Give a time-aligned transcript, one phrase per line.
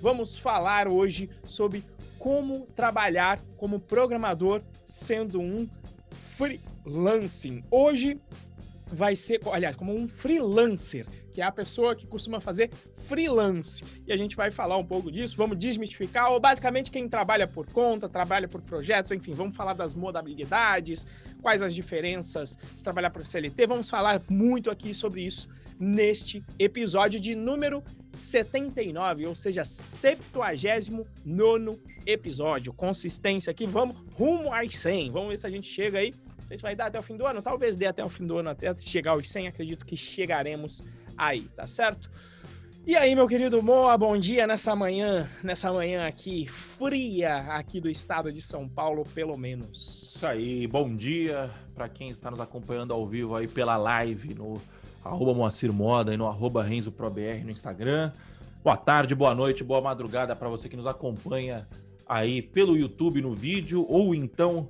[0.00, 1.84] Vamos falar hoje sobre
[2.18, 5.68] como trabalhar como programador sendo um
[6.10, 7.64] freelancing.
[7.70, 8.20] Hoje
[8.86, 12.70] vai ser, aliás, como um freelancer, que é a pessoa que costuma fazer
[13.06, 13.82] freelance.
[14.06, 17.66] E a gente vai falar um pouco disso, vamos desmistificar, ou basicamente quem trabalha por
[17.72, 21.06] conta, trabalha por projetos, enfim, vamos falar das modalidades,
[21.40, 25.48] quais as diferenças de trabalhar para CLT, vamos falar muito aqui sobre isso
[25.82, 32.72] neste episódio de número 79, ou seja, 79 episódio.
[32.72, 35.10] Consistência aqui, vamos rumo aos 100.
[35.10, 36.12] Vamos ver se a gente chega aí.
[36.12, 38.26] Não sei se vai dar até o fim do ano, talvez dê até o fim
[38.26, 39.48] do ano, até chegar aos 100.
[39.48, 40.82] Acredito que chegaremos
[41.26, 42.10] aí, tá certo?
[42.84, 47.88] E aí, meu querido Moa, bom dia nessa manhã, nessa manhã aqui fria aqui do
[47.88, 50.14] estado de São Paulo, pelo menos.
[50.16, 54.60] Isso aí, bom dia para quem está nos acompanhando ao vivo aí pela live no
[55.04, 58.10] arroba Moacir Moda e no arroba RenzoProBR no Instagram.
[58.64, 61.68] Boa tarde, boa noite, boa madrugada para você que nos acompanha
[62.04, 64.68] aí pelo YouTube no vídeo ou então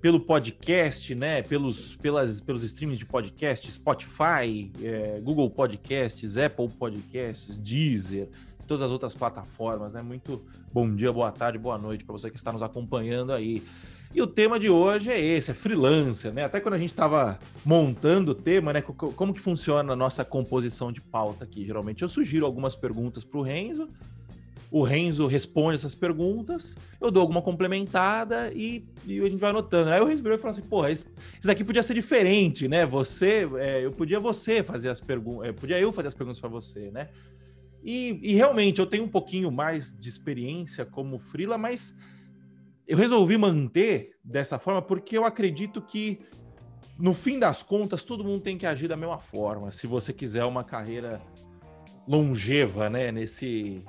[0.00, 1.42] pelo podcast, né?
[1.42, 8.28] Pelos, pelas, pelos streams de podcast, Spotify, é, Google Podcasts, Apple Podcasts, Deezer,
[8.66, 10.00] todas as outras plataformas, né?
[10.02, 13.62] Muito bom dia, boa tarde, boa noite para você que está nos acompanhando aí.
[14.12, 16.44] E o tema de hoje é esse, é freelancer, né?
[16.44, 18.80] Até quando a gente estava montando o tema, né?
[18.82, 21.64] Como que funciona a nossa composição de pauta aqui?
[21.64, 23.88] Geralmente eu sugiro algumas perguntas para o Renzo
[24.70, 29.90] o Renzo responde essas perguntas, eu dou alguma complementada e, e a gente vai anotando.
[29.90, 32.86] Aí o Renzo virou e falou assim: porra, isso, daqui podia ser diferente, né?
[32.86, 36.48] Você, é, eu podia você fazer as perguntas, é, podia eu fazer as perguntas para
[36.48, 37.08] você, né?
[37.82, 41.98] E, e, realmente eu tenho um pouquinho mais de experiência como freela, mas
[42.86, 46.20] eu resolvi manter dessa forma porque eu acredito que
[46.98, 49.72] no fim das contas todo mundo tem que agir da mesma forma.
[49.72, 51.22] Se você quiser uma carreira
[52.08, 53.84] longeva, né, nesse,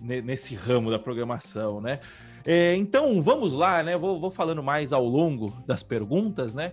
[0.00, 2.00] nesse ramo da programação, né?
[2.46, 3.96] É, então, vamos lá, né?
[3.96, 6.72] Vou, vou falando mais ao longo das perguntas, né?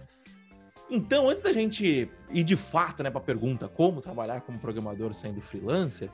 [0.90, 5.14] Então, antes da gente ir de fato né, para a pergunta como trabalhar como programador
[5.14, 6.10] sendo freelancer,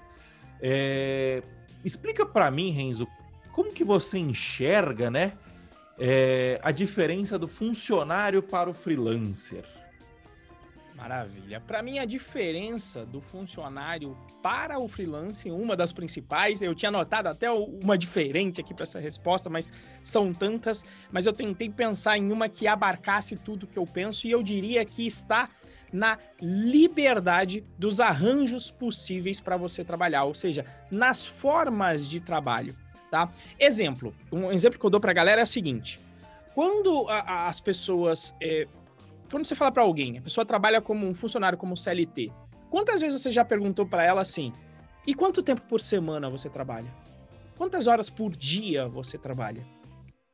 [0.61, 1.41] é,
[1.83, 3.07] explica para mim, Renzo,
[3.51, 5.33] como que você enxerga né,
[5.97, 9.66] é, a diferença do funcionário para o freelancer?
[10.97, 11.61] Maravilha.
[11.61, 17.27] Para mim, a diferença do funcionário para o freelance, uma das principais, eu tinha notado
[17.27, 19.71] até uma diferente aqui para essa resposta, mas
[20.03, 24.31] são tantas, mas eu tentei pensar em uma que abarcasse tudo que eu penso e
[24.31, 25.49] eu diria que está
[25.93, 32.75] na liberdade dos arranjos possíveis para você trabalhar, ou seja, nas formas de trabalho,
[33.11, 33.31] tá?
[33.59, 35.99] Exemplo, um exemplo que eu dou para a galera é o seguinte:
[36.55, 38.67] quando a, a, as pessoas é,
[39.29, 42.31] quando você fala para alguém, a pessoa trabalha como um funcionário, como CLT,
[42.69, 44.53] quantas vezes você já perguntou para ela assim:
[45.05, 46.93] e quanto tempo por semana você trabalha?
[47.57, 49.65] Quantas horas por dia você trabalha?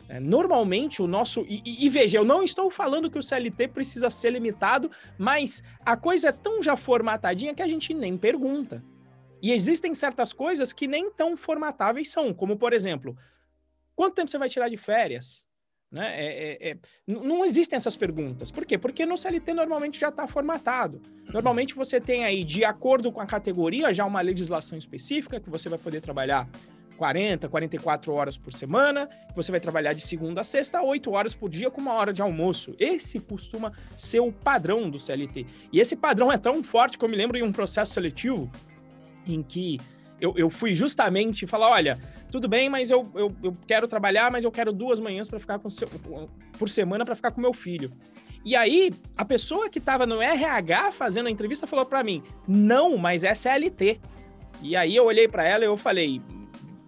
[0.10, 1.46] É, normalmente o nosso.
[1.48, 5.64] E, e, e, veja, eu não estou falando que o CLT precisa ser limitado, mas
[5.86, 8.84] a coisa é tão já formatadinha que a gente nem pergunta.
[9.42, 13.18] E existem certas coisas que nem tão formatáveis são, como por exemplo,
[13.96, 15.46] quanto tempo você vai tirar de férias?
[15.94, 16.12] Né?
[16.16, 18.50] É, é, é, não existem essas perguntas.
[18.50, 18.80] Por quê?
[18.80, 21.00] Porque no CLT normalmente já está formatado.
[21.32, 25.70] Normalmente você tem aí, de acordo com a categoria, já uma legislação específica que você
[25.70, 26.50] vai poder trabalhar
[26.98, 31.48] 40, 44 horas por semana, você vai trabalhar de segunda a sexta, 8 horas por
[31.48, 32.76] dia com uma hora de almoço.
[32.80, 35.46] Esse costuma ser o padrão do CLT.
[35.72, 38.52] E esse padrão é tão forte que eu me lembro em um processo seletivo
[39.28, 39.80] em que
[40.20, 42.00] eu, eu fui justamente falar: olha,
[42.34, 45.60] tudo bem, mas eu, eu, eu quero trabalhar, mas eu quero duas manhãs para ficar
[45.60, 45.88] com seu,
[46.58, 47.92] por semana para ficar com meu filho.
[48.44, 52.98] E aí, a pessoa que estava no RH fazendo a entrevista falou para mim: não,
[52.98, 54.00] mas é CLT.
[54.64, 56.24] E aí eu olhei para ela e eu falei: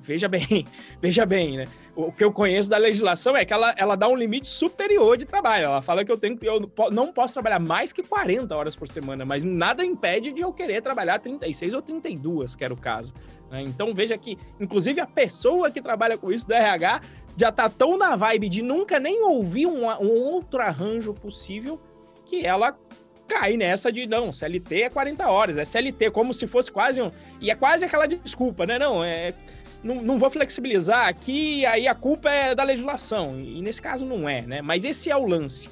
[0.01, 0.65] veja bem,
[0.99, 1.67] veja bem, né?
[1.95, 5.25] O que eu conheço da legislação é que ela, ela dá um limite superior de
[5.25, 5.65] trabalho.
[5.65, 9.23] Ela fala que eu tenho eu não posso trabalhar mais que 40 horas por semana,
[9.23, 13.13] mas nada impede de eu querer trabalhar 36 ou 32, que era o caso.
[13.49, 13.61] Né?
[13.61, 17.01] Então veja que, inclusive, a pessoa que trabalha com isso do RH
[17.37, 21.79] já tá tão na vibe de nunca nem ouvir um, um outro arranjo possível
[22.25, 22.77] que ela
[23.27, 27.11] cai nessa de não, CLT é 40 horas, é CLT, como se fosse quase um.
[27.41, 28.77] E é quase aquela desculpa, né?
[28.77, 29.33] Não, é
[29.85, 33.39] não, não vou flexibilizar aqui, aí a culpa é da legislação.
[33.39, 34.61] E nesse caso não é, né?
[34.61, 35.69] Mas esse é o lance.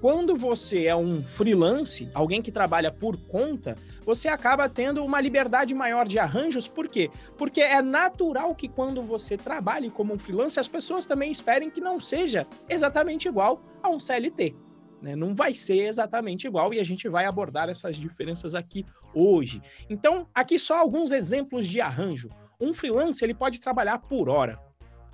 [0.00, 5.74] Quando você é um freelance, alguém que trabalha por conta, você acaba tendo uma liberdade
[5.74, 6.68] maior de arranjos.
[6.68, 7.10] Por quê?
[7.36, 11.80] Porque é natural que quando você trabalhe como um freelance, as pessoas também esperem que
[11.80, 14.54] não seja exatamente igual a um CLT.
[15.02, 15.16] Né?
[15.16, 19.60] Não vai ser exatamente igual e a gente vai abordar essas diferenças aqui hoje.
[19.90, 22.28] Então, aqui só alguns exemplos de arranjo.
[22.60, 24.67] Um freelancer ele pode trabalhar por hora.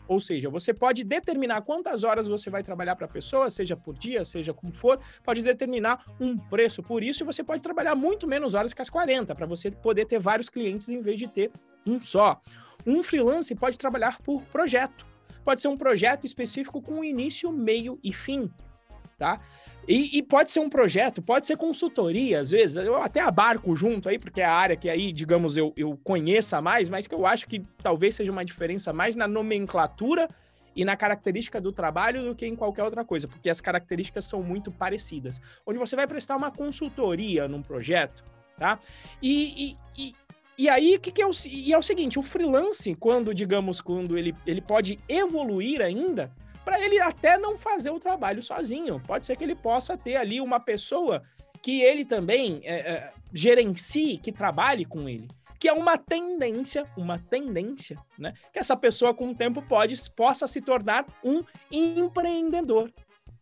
[0.07, 3.97] Ou seja, você pode determinar quantas horas você vai trabalhar para a pessoa, seja por
[3.97, 8.55] dia, seja como for, pode determinar um preço por isso você pode trabalhar muito menos
[8.55, 11.51] horas que as 40, para você poder ter vários clientes em vez de ter
[11.87, 12.41] um só.
[12.87, 15.07] Um freelancer pode trabalhar por projeto.
[15.45, 18.51] Pode ser um projeto específico com início, meio e fim,
[19.19, 19.41] tá?
[19.87, 24.09] E, e, pode ser um projeto, pode ser consultoria, às vezes, eu até abarco junto
[24.09, 27.27] aí, porque é a área que aí, digamos, eu, eu conheça mais, mas que eu
[27.27, 30.29] acho que talvez seja uma diferença mais na nomenclatura
[30.75, 34.43] e na característica do trabalho do que em qualquer outra coisa, porque as características são
[34.43, 35.41] muito parecidas.
[35.67, 38.25] Onde você vai prestar uma consultoria num projeto,
[38.59, 38.79] tá?
[39.23, 40.15] E, e, e,
[40.57, 44.17] e aí, que, que é o, e é o seguinte, o freelance, quando, digamos, quando
[44.17, 46.33] ele, ele pode evoluir ainda,
[46.65, 49.01] para ele até não fazer o trabalho sozinho.
[49.01, 51.23] Pode ser que ele possa ter ali uma pessoa
[51.63, 55.29] que ele também é, é, gerencie, que trabalhe com ele.
[55.59, 58.35] Que é uma tendência, uma tendência, né?
[58.53, 62.93] Que essa pessoa com o tempo pode, possa se tornar um empreendedor.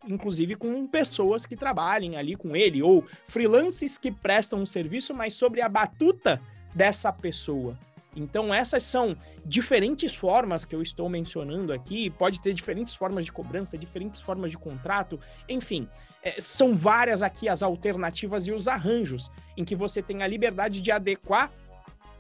[0.07, 5.35] Inclusive com pessoas que trabalhem ali com ele, ou freelancers que prestam um serviço, mas
[5.35, 6.41] sobre a batuta
[6.75, 7.77] dessa pessoa.
[8.15, 12.11] Então, essas são diferentes formas que eu estou mencionando aqui.
[12.11, 15.19] Pode ter diferentes formas de cobrança, diferentes formas de contrato,
[15.49, 15.89] enfim.
[16.23, 20.81] É, são várias aqui as alternativas e os arranjos em que você tem a liberdade
[20.81, 21.51] de adequar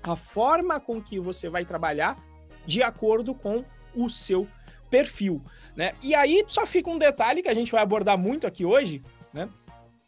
[0.02, 2.16] a forma com que você vai trabalhar
[2.66, 4.48] de acordo com o seu
[4.90, 5.42] perfil.
[5.76, 5.94] Né?
[6.02, 9.02] E aí só fica um detalhe que a gente vai abordar muito aqui hoje,
[9.32, 9.48] né?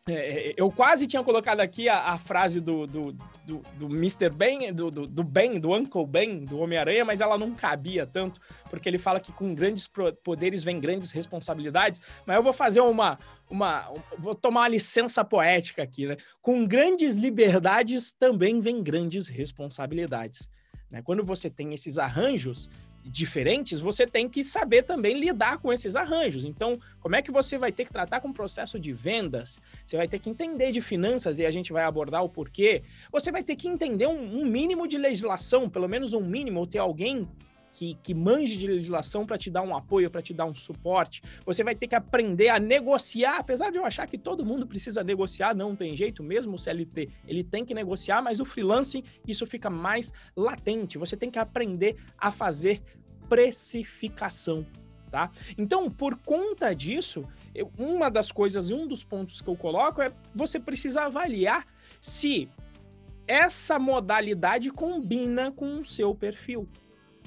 [0.06, 3.12] É, é, eu quase tinha colocado aqui a, a frase do, do,
[3.46, 4.28] do, do Mr.
[4.28, 8.38] Ben, do, do, do, Ben, do Uncle Ben, do Homem-Aranha, mas ela não cabia tanto,
[8.68, 9.88] porque ele fala que com grandes
[10.22, 12.02] poderes vem grandes responsabilidades.
[12.26, 13.18] Mas eu vou fazer uma.
[13.48, 16.18] uma vou tomar uma licença poética aqui, né?
[16.42, 20.50] Com grandes liberdades também vem grandes responsabilidades.
[20.90, 21.00] Né?
[21.00, 22.68] Quando você tem esses arranjos,
[23.04, 26.44] diferentes, você tem que saber também lidar com esses arranjos.
[26.44, 29.60] Então, como é que você vai ter que tratar com o processo de vendas?
[29.84, 32.82] Você vai ter que entender de finanças e a gente vai abordar o porquê.
[33.12, 36.66] Você vai ter que entender um, um mínimo de legislação, pelo menos um mínimo, ou
[36.66, 37.28] ter alguém
[37.74, 41.20] que, que manje de legislação para te dar um apoio, para te dar um suporte.
[41.44, 45.02] Você vai ter que aprender a negociar, apesar de eu achar que todo mundo precisa
[45.02, 49.44] negociar, não tem jeito, mesmo o CLT, ele tem que negociar, mas o freelancing, isso
[49.44, 50.96] fica mais latente.
[50.96, 52.80] Você tem que aprender a fazer
[53.28, 54.64] precificação.
[55.10, 55.30] Tá?
[55.58, 57.24] Então, por conta disso,
[57.54, 61.66] eu, uma das coisas um dos pontos que eu coloco é você precisa avaliar
[62.00, 62.48] se
[63.26, 66.68] essa modalidade combina com o seu perfil.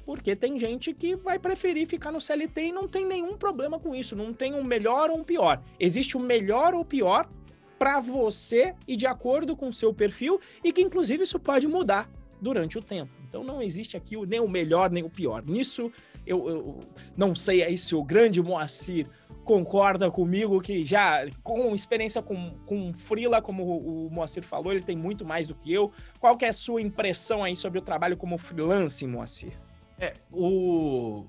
[0.08, 3.94] Porque tem gente que vai preferir ficar no CLT e não tem nenhum problema com
[3.94, 4.16] isso.
[4.16, 5.62] Não tem um melhor ou um pior.
[5.78, 7.30] Existe o um melhor ou pior
[7.78, 12.10] para você e de acordo com o seu perfil e que inclusive isso pode mudar
[12.40, 13.12] durante o tempo.
[13.28, 15.44] Então não existe aqui nem o melhor nem o pior.
[15.46, 15.92] Nisso
[16.26, 16.80] eu, eu
[17.18, 19.10] não sei aí se o grande Moacir
[19.44, 24.84] concorda comigo que já com experiência com, com Frila, como o, o Moacir falou, ele
[24.84, 25.92] tem muito mais do que eu.
[26.18, 29.67] Qual que é a sua impressão aí sobre o trabalho como freelance, Moacir?
[30.00, 31.26] É, o.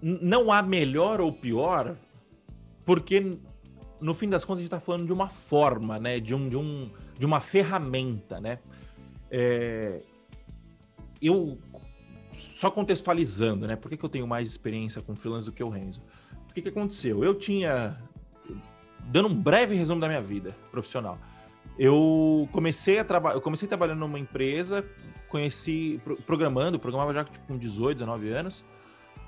[0.00, 1.96] Não há melhor ou pior,
[2.84, 3.38] porque
[4.00, 6.20] no fim das contas a gente está falando de uma forma, né?
[6.20, 8.58] De, um, de, um, de uma ferramenta, né?
[9.30, 10.02] É...
[11.22, 11.58] Eu,
[12.36, 13.76] só contextualizando, né?
[13.76, 16.02] Por que, que eu tenho mais experiência com freelance do que o Renzo?
[16.50, 17.24] O que, que aconteceu?
[17.24, 17.96] Eu tinha.
[19.06, 21.18] Dando um breve resumo da minha vida profissional.
[21.78, 24.84] Eu comecei a trabalhar, eu comecei trabalhando numa empresa
[25.34, 28.64] conheci programando, programava já tipo, com 18, 19 anos.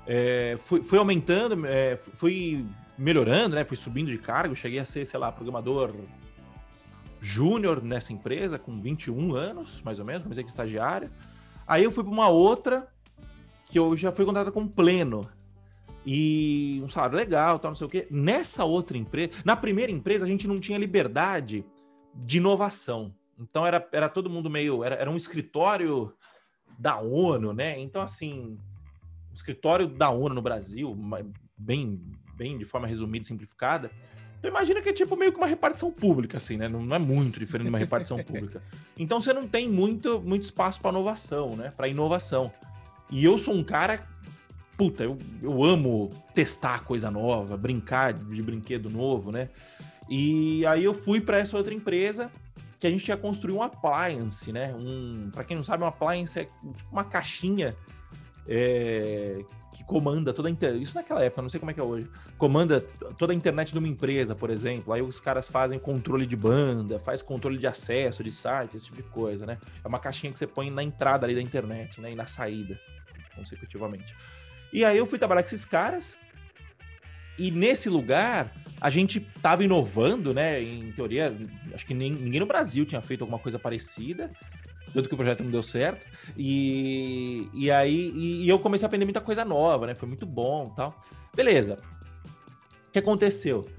[0.05, 2.65] É, fui, fui, aumentando, é, fui
[2.97, 3.65] melhorando, né?
[3.65, 5.93] Fui subindo de cargo, cheguei a ser, sei lá, programador
[7.19, 11.11] júnior nessa empresa, com 21 anos, mais ou menos, comecei aqui estagiário.
[11.67, 12.87] Aí eu fui para uma outra,
[13.65, 15.29] que eu já fui contratado como pleno.
[16.05, 18.07] E um salário legal, tal, não sei o quê.
[18.09, 21.65] Nessa outra empresa, na primeira empresa, a gente não tinha liberdade
[22.15, 23.13] de inovação.
[23.39, 24.83] Então era, era todo mundo meio.
[24.83, 26.13] Era, era um escritório
[26.77, 27.79] da ONU, né?
[27.79, 28.57] Então, assim,
[29.31, 30.97] o escritório da ONU no Brasil,
[31.57, 32.01] bem,
[32.33, 33.91] bem de forma resumida e simplificada.
[34.37, 36.67] Então imagina que é tipo meio que uma repartição pública, assim, né?
[36.67, 38.61] Não, não é muito diferente de uma repartição pública.
[38.97, 41.71] Então você não tem muito, muito espaço para inovação, né?
[41.75, 42.51] Para inovação.
[43.09, 44.03] E eu sou um cara.
[44.77, 49.49] Puta, eu, eu amo testar coisa nova, brincar de brinquedo novo, né?
[50.07, 52.31] E aí eu fui para essa outra empresa
[52.79, 54.73] que a gente ia construir um appliance, né?
[54.77, 57.75] Um, para quem não sabe, um appliance é tipo uma caixinha
[58.47, 59.39] é,
[59.73, 60.83] que comanda toda a internet.
[60.83, 62.09] Isso naquela época, não sei como é que é hoje.
[62.37, 62.81] Comanda
[63.17, 64.93] toda a internet de uma empresa, por exemplo.
[64.93, 68.97] Aí os caras fazem controle de banda, faz controle de acesso de site, esse tipo
[68.97, 69.57] de coisa, né?
[69.83, 72.11] É uma caixinha que você põe na entrada ali da internet, né?
[72.11, 72.79] E na saída,
[73.35, 74.15] consecutivamente.
[74.71, 76.17] E aí eu fui trabalhar com esses caras.
[77.37, 78.51] E nesse lugar,
[78.81, 80.61] a gente tava inovando, né?
[80.61, 81.35] Em teoria,
[81.73, 84.29] acho que nem, ninguém no Brasil tinha feito alguma coisa parecida
[84.93, 86.07] tanto que o projeto não deu certo.
[86.37, 89.95] E, e aí e, e eu comecei a aprender muita coisa nova, né?
[89.95, 90.97] Foi muito bom tal.
[91.35, 91.79] Beleza.
[92.87, 93.69] O que aconteceu?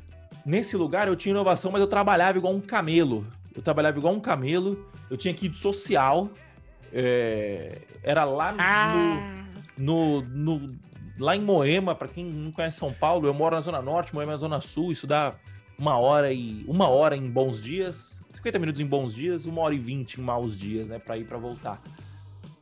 [0.47, 3.27] Nesse lugar eu tinha inovação, mas eu trabalhava igual um camelo.
[3.55, 6.29] Eu trabalhava igual um camelo, eu tinha que ir de social.
[6.93, 9.43] É, era lá no, ah.
[9.77, 10.79] no, no,
[11.19, 14.33] lá em Moema, para quem não conhece São Paulo, eu moro na Zona Norte, Moema
[14.33, 15.35] é na Zona Sul, isso dá
[15.79, 19.75] uma hora e uma hora em bons dias, 50 minutos em bons dias, uma hora
[19.75, 20.99] e vinte em maus dias, né?
[20.99, 21.81] Pra ir pra voltar.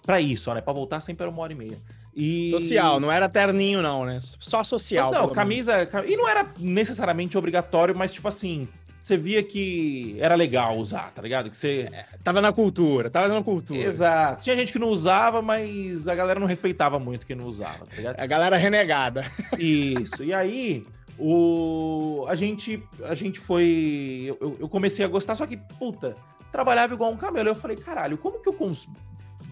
[0.04, 0.60] Pra isso, né?
[0.60, 1.78] Pra voltar sempre era uma hora e meia.
[2.14, 2.48] E...
[2.48, 4.18] Social, não era terninho, não, né?
[4.22, 5.10] Só social.
[5.10, 5.76] Mas não, camisa.
[5.76, 6.10] Menos.
[6.10, 8.66] E não era necessariamente obrigatório, mas tipo assim,
[9.06, 11.48] você via que era legal usar, tá ligado?
[11.48, 11.88] Que você.
[11.92, 13.78] É, tava na cultura, tava na cultura.
[13.78, 14.42] Exato.
[14.42, 17.94] Tinha gente que não usava, mas a galera não respeitava muito quem não usava, tá
[17.94, 18.18] ligado?
[18.18, 19.24] A galera renegada.
[19.56, 20.24] Isso.
[20.24, 20.84] E aí,
[21.16, 24.24] o, a gente a gente foi.
[24.40, 26.16] Eu, eu, comecei a gostar, só que, puta,
[26.50, 27.50] trabalhava igual um camelo.
[27.50, 28.96] Eu falei, caralho, como que eu consigo.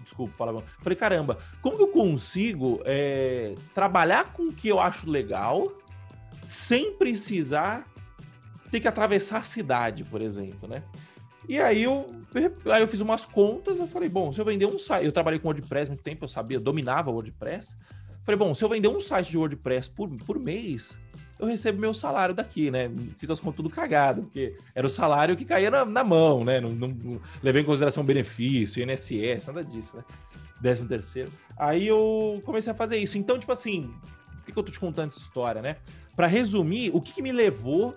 [0.03, 0.63] Desculpa, palavrão.
[0.79, 5.71] Falei, caramba, como que eu consigo é, trabalhar com o que eu acho legal
[6.45, 7.94] sem precisar
[8.71, 10.83] ter que atravessar a cidade, por exemplo, né?
[11.47, 12.09] E aí eu,
[12.71, 15.39] aí eu fiz umas contas, eu falei, bom, se eu vender um site, eu trabalhei
[15.39, 17.75] com WordPress muito tempo, eu sabia, dominava o WordPress.
[18.23, 20.97] Falei, bom, se eu vender um site de WordPress por, por mês,
[21.39, 22.91] eu recebo meu salário daqui, né?
[23.17, 26.59] Fiz as contas tudo cagado, porque era o salário que caía na, na mão, né?
[26.59, 30.03] Não, não, não, levei em consideração benefício, INSS, nada disso, né?
[30.61, 31.31] Décimo terceiro.
[31.57, 33.17] Aí eu comecei a fazer isso.
[33.17, 33.91] Então, tipo assim,
[34.37, 35.77] por que, que eu tô te contando essa história, né?
[36.15, 37.93] Para resumir, o que, que, me levou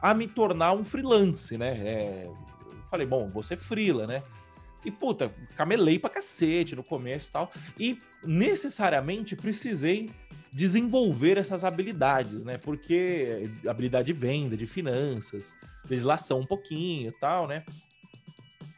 [0.00, 1.70] a me tornar um freelance, né?
[1.70, 2.32] É,
[2.90, 4.22] falei, bom, vou ser freela, né?
[4.84, 7.50] E, puta, camelei pra cacete no começo e tal.
[7.78, 10.10] E necessariamente precisei
[10.52, 12.56] desenvolver essas habilidades, né?
[12.56, 15.52] Porque habilidade de venda, de finanças,
[15.88, 17.64] legislação um pouquinho e tal, né?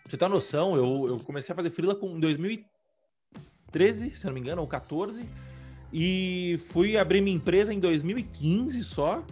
[0.09, 4.33] Você ter uma noção, eu, eu comecei a fazer freela com, em 2013, se não
[4.33, 5.23] me engano, ou 14,
[5.93, 9.23] e fui abrir minha empresa em 2015 só,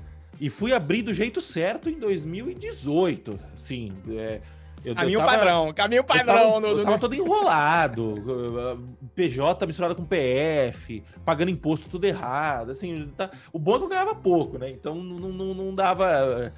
[0.40, 4.40] e fui abrir do jeito certo em 2018, assim, é,
[4.86, 6.54] eu, caminho eu tava, padrão, caminho padrão.
[6.54, 8.14] Eu tava, eu tava todo enrolado.
[9.16, 12.70] PJ misturado com PF, pagando imposto tudo errado.
[12.70, 14.70] Assim, tá, o é eu ganhava pouco, né?
[14.70, 16.52] Então não, não, não dava.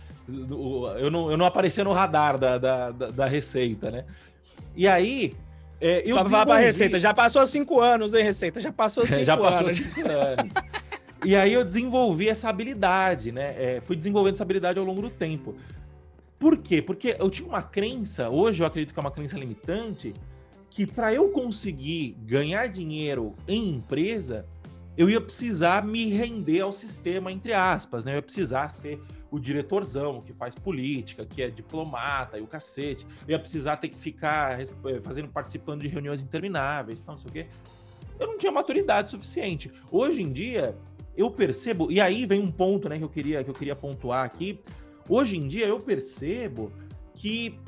[0.99, 4.05] Eu não, eu não aparecia no radar da, da, da, da receita, né?
[4.77, 5.35] E aí.
[5.81, 6.47] É, eu desenvolvi...
[6.47, 8.61] pra Receita, já passou cinco anos, hein, Receita?
[8.61, 9.45] Já passou cinco já anos.
[9.45, 10.53] Já passou cinco anos.
[11.25, 13.77] e aí eu desenvolvi essa habilidade, né?
[13.77, 15.57] É, fui desenvolvendo essa habilidade ao longo do tempo.
[16.39, 16.81] Por quê?
[16.81, 20.15] Porque eu tinha uma crença, hoje eu acredito que é uma crença limitante,
[20.71, 24.47] que para eu conseguir ganhar dinheiro em empresa,
[24.97, 28.13] eu ia precisar me render ao sistema, entre aspas, né?
[28.13, 33.07] Eu ia precisar ser o diretorzão que faz política, que é diplomata e o cacete.
[33.27, 34.65] Eu ia precisar ter que ficar eh,
[35.03, 37.47] fazendo, participando de reuniões intermináveis, tal, não sei o quê.
[38.19, 39.71] Eu não tinha maturidade suficiente.
[39.91, 40.77] Hoje em dia,
[41.19, 44.25] eu percebo, e aí vem um ponto, né, que eu queria, que eu queria pontuar
[44.25, 44.61] aqui,
[45.09, 46.71] Hoje em dia eu percebo
[47.15, 47.59] que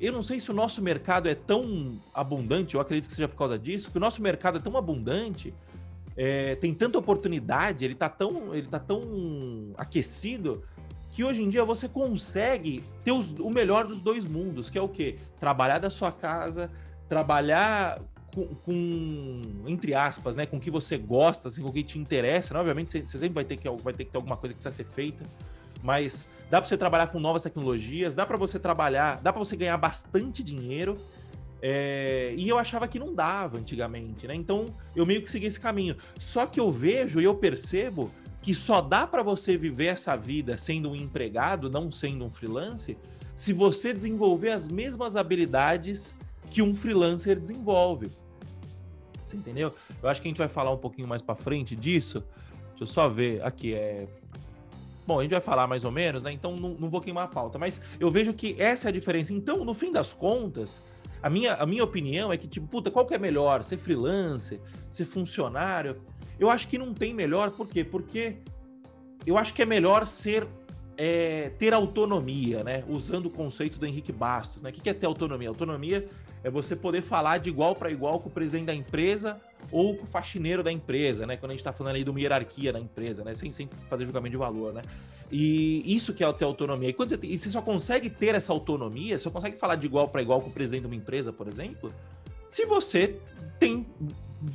[0.00, 3.36] eu não sei se o nosso mercado é tão abundante, eu acredito que seja por
[3.36, 5.52] causa disso, que o nosso mercado é tão abundante,
[6.16, 10.64] é, tem tanta oportunidade, ele está tão, ele tá tão aquecido,
[11.10, 14.82] que hoje em dia você consegue ter os, o melhor dos dois mundos, que é
[14.82, 15.18] o quê?
[15.38, 16.70] Trabalhar da sua casa,
[17.06, 18.00] trabalhar
[18.34, 21.98] com, com, entre aspas, né, com o que você gosta, assim, com o que te
[21.98, 22.60] interessa, né?
[22.60, 24.90] obviamente você, sempre vai ter, que, vai ter que ter alguma coisa que precisa ser
[24.92, 25.24] feita,
[25.82, 29.56] mas dá para você trabalhar com novas tecnologias, dá para você trabalhar, dá para você
[29.56, 30.96] ganhar bastante dinheiro.
[31.62, 34.34] É, e eu achava que não dava antigamente, né?
[34.34, 35.94] Então eu meio que segui esse caminho.
[36.18, 38.10] Só que eu vejo e eu percebo
[38.40, 42.96] que só dá para você viver essa vida sendo um empregado, não sendo um freelance,
[43.36, 46.14] se você desenvolver as mesmas habilidades
[46.50, 48.10] que um freelancer desenvolve.
[49.22, 49.74] Você entendeu?
[50.02, 52.24] Eu acho que a gente vai falar um pouquinho mais para frente disso.
[52.70, 54.08] Deixa eu só ver aqui é
[55.06, 56.32] Bom, a gente vai falar mais ou menos, né?
[56.32, 59.32] Então não, não vou queimar a pauta, mas eu vejo que essa é a diferença.
[59.32, 60.84] Então, no fim das contas,
[61.20, 63.64] a minha, a minha opinião é que, tipo, puta, qual que é melhor?
[63.64, 64.60] Ser freelancer?
[64.88, 66.00] Ser funcionário?
[66.38, 67.82] Eu acho que não tem melhor, por quê?
[67.82, 68.36] Porque
[69.26, 70.46] eu acho que é melhor ser
[70.96, 72.84] é ter autonomia, né?
[72.86, 74.70] Usando o conceito do Henrique Bastos, né?
[74.70, 75.48] O que é ter autonomia?
[75.48, 76.08] Autonomia
[76.42, 80.04] é você poder falar de igual para igual com o presidente da empresa ou com
[80.04, 81.36] o faxineiro da empresa, né?
[81.36, 83.34] Quando a gente está falando aí de uma hierarquia da empresa, né?
[83.34, 84.82] Sem, sem fazer julgamento de valor, né?
[85.30, 86.88] E isso que é ter autonomia.
[86.88, 89.86] E quando você, e você só consegue ter essa autonomia, você só consegue falar de
[89.86, 91.92] igual para igual com o presidente de uma empresa, por exemplo,
[92.48, 93.16] se você
[93.58, 93.86] tem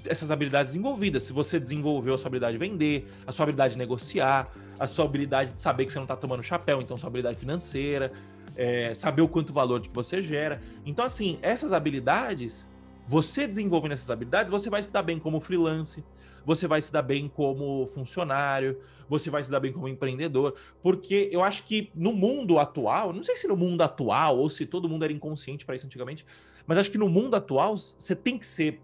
[0.08, 1.24] essas habilidades envolvidas.
[1.24, 5.06] Se você desenvolveu a sua habilidade de vender, a sua habilidade de negociar, a sua
[5.06, 8.12] habilidade de saber que você não está tomando chapéu, então sua habilidade financeira,
[8.55, 10.62] é, saber o quanto valor que você gera.
[10.85, 12.74] Então, assim, essas habilidades,
[13.07, 16.03] você desenvolvendo essas habilidades, você vai se dar bem como freelance,
[16.45, 21.29] você vai se dar bem como funcionário, você vai se dar bem como empreendedor, porque
[21.31, 24.88] eu acho que no mundo atual, não sei se no mundo atual ou se todo
[24.88, 26.25] mundo era inconsciente para isso antigamente,
[26.67, 28.81] mas acho que no mundo atual você tem que ser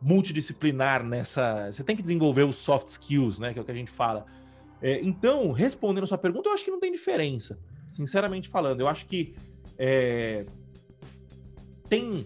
[0.00, 1.70] multidisciplinar nessa.
[1.70, 3.52] Você tem que desenvolver os soft skills, né?
[3.52, 4.24] Que é o que a gente fala.
[4.80, 7.60] É, então, respondendo a sua pergunta, eu acho que não tem diferença.
[7.90, 9.34] Sinceramente falando, eu acho que
[9.76, 10.46] é,
[11.88, 12.24] tem,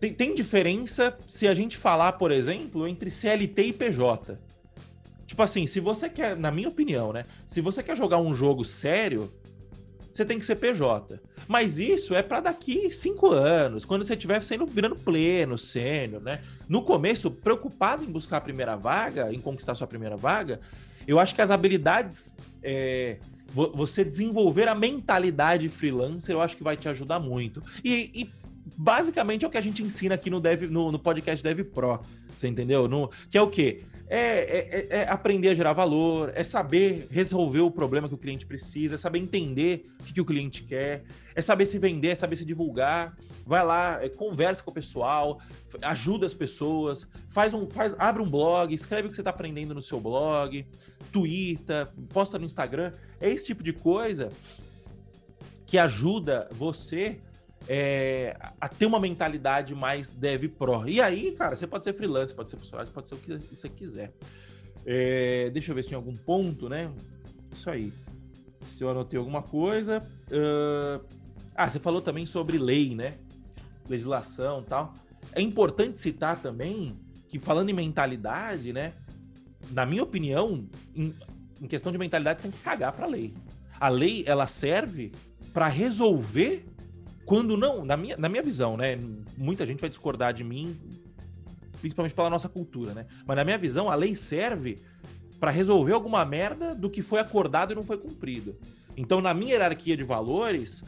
[0.00, 4.38] tem, tem diferença se a gente falar, por exemplo, entre CLT e PJ.
[5.26, 7.24] Tipo assim, se você quer, na minha opinião, né?
[7.46, 9.30] Se você quer jogar um jogo sério,
[10.10, 11.20] você tem que ser PJ.
[11.46, 16.42] Mas isso é para daqui cinco anos, quando você estiver sendo virando pleno, sênior, né?
[16.66, 20.60] No começo, preocupado em buscar a primeira vaga, em conquistar sua primeira vaga,
[21.06, 23.18] eu acho que as habilidades, é,
[23.54, 27.62] você desenvolver a mentalidade freelancer, eu acho que vai te ajudar muito.
[27.84, 28.30] E, e
[28.76, 32.00] basicamente é o que a gente ensina aqui no, Dev, no, no podcast Dev Pro,
[32.36, 32.88] você entendeu?
[32.88, 33.82] No, que é o quê?
[34.06, 38.18] É, é, é, é, aprender a gerar valor, é saber resolver o problema que o
[38.18, 42.10] cliente precisa, é saber entender o que, que o cliente quer, é saber se vender,
[42.10, 43.16] é saber se divulgar.
[43.46, 45.40] Vai lá, é, conversa com o pessoal,
[45.82, 49.74] ajuda as pessoas, faz um, faz, abre um blog, escreve o que você está aprendendo
[49.74, 50.66] no seu blog,
[51.10, 52.92] twitta, posta no Instagram.
[53.18, 54.28] É esse tipo de coisa
[55.66, 57.20] que ajuda você
[57.68, 60.88] é, a ter uma mentalidade mais dev pro.
[60.88, 63.68] E aí, cara, você pode ser freelance, pode ser funcionário, pode ser o que você
[63.68, 64.12] quiser.
[64.86, 66.92] É, deixa eu ver se tem algum ponto, né?
[67.52, 67.92] Isso aí.
[68.76, 70.00] Se eu anotei alguma coisa.
[70.30, 71.04] Uh...
[71.54, 73.14] Ah, você falou também sobre lei, né?
[73.88, 74.92] Legislação tal.
[75.32, 78.92] É importante citar também que, falando em mentalidade, né?
[79.70, 81.14] Na minha opinião, em,
[81.62, 83.34] em questão de mentalidade, você tem que cagar pra lei.
[83.78, 85.12] A lei, ela serve
[85.52, 86.66] para resolver
[87.24, 88.98] quando não, na minha, na minha visão, né?
[89.36, 90.76] Muita gente vai discordar de mim,
[91.80, 93.06] principalmente pela nossa cultura, né?
[93.26, 94.78] Mas na minha visão, a lei serve
[95.40, 98.56] para resolver alguma merda do que foi acordado e não foi cumprido.
[98.96, 100.84] Então, na minha hierarquia de valores,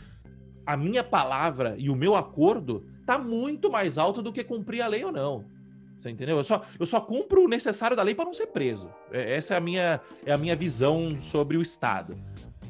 [0.65, 4.89] a minha palavra e o meu acordo tá muito mais alto do que cumprir a
[4.89, 5.45] lei ou não.
[5.99, 6.37] Você entendeu?
[6.37, 8.91] Eu só, eu só cumpro o necessário da lei para não ser preso.
[9.11, 12.17] É, essa é a minha, é a minha visão sobre o Estado.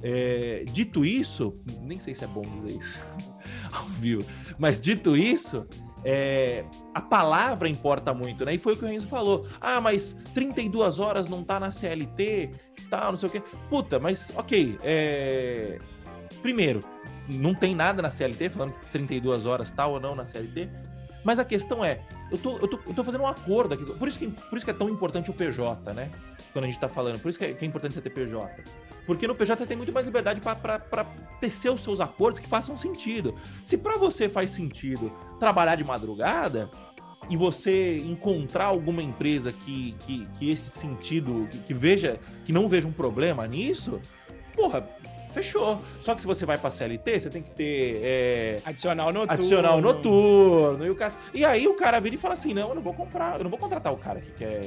[0.02, 3.00] É, dito isso, nem sei se é bom dizer isso
[3.72, 4.24] ao vivo,
[4.58, 5.66] mas dito isso,
[6.04, 8.54] é, a palavra importa muito, né?
[8.54, 9.46] E foi o que o Renzo falou.
[9.60, 12.50] Ah, mas 32 horas não tá na CLT,
[12.88, 13.42] tal, não sei o quê.
[13.68, 14.78] Puta, mas ok.
[14.82, 15.78] É...
[16.42, 16.78] Primeiro,
[17.28, 20.68] não tem nada na CLT falando que 32 horas tal ou não na CLT.
[21.26, 21.98] Mas a questão é,
[22.30, 23.84] eu tô, eu tô, eu tô fazendo um acordo aqui.
[23.84, 26.08] Por isso, que, por isso que é tão importante o PJ, né?
[26.52, 27.20] Quando a gente tá falando.
[27.20, 28.62] Por isso que é, que é importante você ter PJ.
[29.04, 31.04] Porque no PJ você tem muito mais liberdade para
[31.40, 33.34] tecer os seus acordos que façam sentido.
[33.64, 35.10] Se para você faz sentido
[35.40, 36.70] trabalhar de madrugada,
[37.28, 42.68] e você encontrar alguma empresa que, que, que esse sentido, que, que, veja, que não
[42.68, 44.00] veja um problema nisso,
[44.54, 44.88] porra,
[45.36, 45.80] fechou.
[46.00, 48.00] Só que se você vai pra CLT, você tem que ter.
[48.02, 49.32] É, adicional noturno.
[49.32, 50.86] Adicional noturno.
[50.86, 52.94] E, o cara, e aí o cara vira e fala assim: não, eu não vou
[52.94, 54.60] comprar, eu não vou contratar o cara que quer.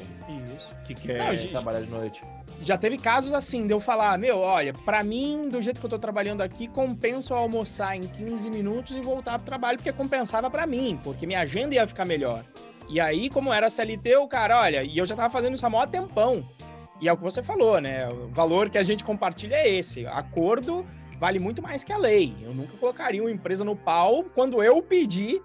[0.55, 0.69] Isso.
[0.85, 2.21] Que quer não, gente, trabalhar de noite.
[2.61, 5.89] Já teve casos assim, de eu falar, meu, olha, para mim, do jeito que eu
[5.89, 10.49] tô trabalhando aqui, compensa eu almoçar em 15 minutos e voltar pro trabalho, porque compensava
[10.49, 12.43] para mim, porque minha agenda ia ficar melhor.
[12.89, 15.87] E aí, como era CLT, o cara, olha, e eu já tava fazendo isso há
[15.87, 16.43] tempão.
[17.01, 18.09] E é o que você falou, né?
[18.09, 20.05] O valor que a gente compartilha é esse.
[20.07, 20.85] Acordo
[21.17, 22.33] vale muito mais que a lei.
[22.41, 25.41] Eu nunca colocaria uma empresa no pau quando eu pedi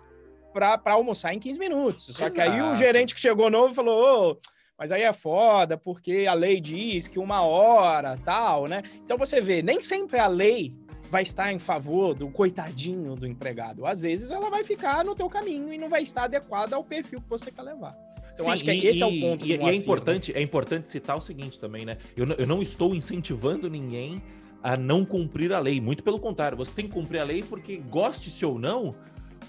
[0.52, 2.04] para almoçar em 15 minutos.
[2.06, 2.34] Só Exato.
[2.34, 6.34] que aí o gerente que chegou novo falou: oh, mas aí é foda, porque a
[6.34, 8.82] lei diz que uma hora, tal, né?
[8.96, 10.72] Então você vê, nem sempre a lei
[11.10, 13.86] vai estar em favor do coitadinho do empregado.
[13.86, 17.20] Às vezes ela vai ficar no teu caminho e não vai estar adequada ao perfil
[17.20, 17.96] que você quer levar.
[18.34, 19.46] Então Sim, acho que e, esse é o ponto.
[19.46, 21.98] E, e é importante, é importante citar o seguinte também, né?
[22.16, 24.20] Eu, eu não estou incentivando ninguém
[24.62, 25.80] a não cumprir a lei.
[25.80, 28.94] Muito pelo contrário, você tem que cumprir a lei porque, goste-se ou não,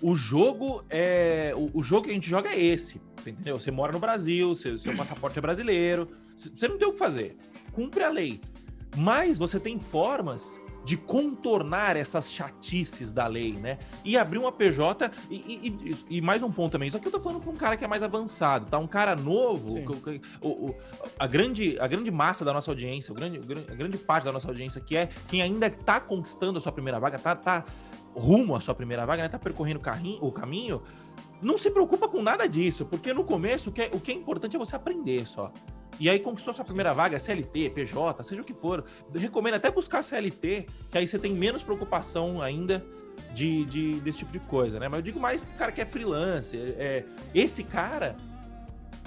[0.02, 1.52] o jogo é.
[1.56, 3.02] O, o, jogo que a gente joga é esse.
[3.18, 3.60] Você entendeu?
[3.60, 6.08] Você mora no Brasil, seu, seu passaporte é brasileiro.
[6.36, 7.36] Você não tem o que fazer.
[7.72, 8.40] Cumpre a lei.
[8.96, 13.80] Mas você tem formas de contornar essas chatices da lei, né?
[14.04, 15.12] E abrir uma PJ.
[15.32, 16.88] E, e, e, mais um ponto também.
[16.88, 18.78] Isso aqui eu tô falando com um cara que é mais avançado, tá?
[18.78, 19.80] Um cara novo.
[20.42, 20.76] O, o,
[21.18, 24.48] a, grande, a grande massa da nossa audiência, o grande, a grande parte da nossa
[24.48, 27.66] audiência, que é quem ainda tá conquistando a sua primeira vaga, tá, tá
[28.14, 29.30] rumo à sua primeira vaga, né?
[29.30, 30.84] Tá percorrendo o, carrinho, o caminho.
[31.42, 34.16] Não se preocupa com nada disso, porque no começo o que é, o que é
[34.16, 35.52] importante é você aprender só.
[36.00, 38.84] E aí conquistou sua primeira vaga, CLT, PJ, seja o que for.
[39.14, 42.86] Recomendo até buscar CLT, que aí você tem menos preocupação ainda
[43.34, 44.88] de, de desse tipo de coisa, né?
[44.88, 46.58] Mas eu digo mais pro cara que é freelance.
[46.58, 48.16] É, esse cara,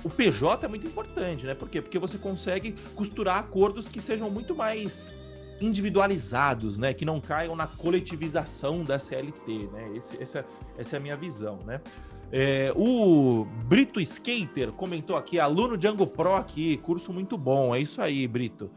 [0.03, 1.55] o PJ é muito importante, né?
[1.55, 1.83] Por quê?
[1.83, 5.13] Porque você consegue costurar acordos que sejam muito mais
[5.61, 6.95] individualizados, né?
[6.95, 9.91] Que não caiam na coletivização da CLT, né?
[9.95, 10.47] Esse, essa,
[10.77, 11.81] essa é a minha visão, né?
[12.31, 17.75] É, o Brito Skater comentou aqui, aluno Django Pro aqui, curso muito bom.
[17.75, 18.71] É isso aí, Brito.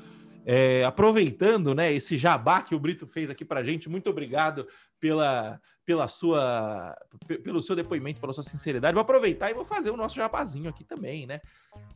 [0.45, 4.67] É, aproveitando, né, esse jabá que o Brito fez aqui para gente, muito obrigado
[4.99, 6.95] pela, pela sua,
[7.43, 8.93] pelo seu depoimento, pela sua sinceridade.
[8.93, 11.41] Vou aproveitar e vou fazer o nosso jabazinho aqui também, né?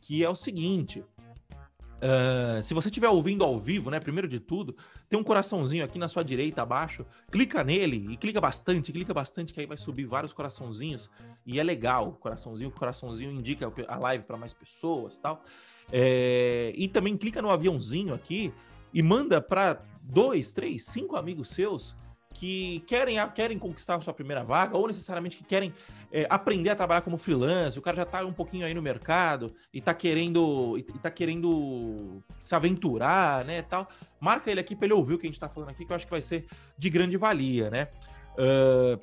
[0.00, 1.02] Que é o seguinte:
[1.96, 3.98] Uh, se você estiver ouvindo ao vivo, né?
[3.98, 4.76] Primeiro de tudo,
[5.08, 7.06] tem um coraçãozinho aqui na sua direita abaixo.
[7.30, 11.10] Clica nele e clica bastante, clica bastante, que aí vai subir vários coraçãozinhos.
[11.44, 15.42] E é legal, coraçãozinho, coraçãozinho indica a live para mais pessoas tal.
[15.90, 18.52] É, e também clica no aviãozinho aqui
[18.92, 21.94] e manda para dois, três, cinco amigos seus
[22.34, 25.72] que querem, querem conquistar a sua primeira vaga, ou necessariamente que querem
[26.16, 29.54] é, aprender a trabalhar como freelance, o cara já está um pouquinho aí no mercado
[29.70, 33.86] e está querendo, e tá querendo se aventurar, né, tal.
[34.18, 35.94] Marca ele aqui para ele ouvir o que a gente está falando aqui, que eu
[35.94, 36.46] acho que vai ser
[36.78, 37.88] de grande valia, né.
[38.32, 38.98] Uh,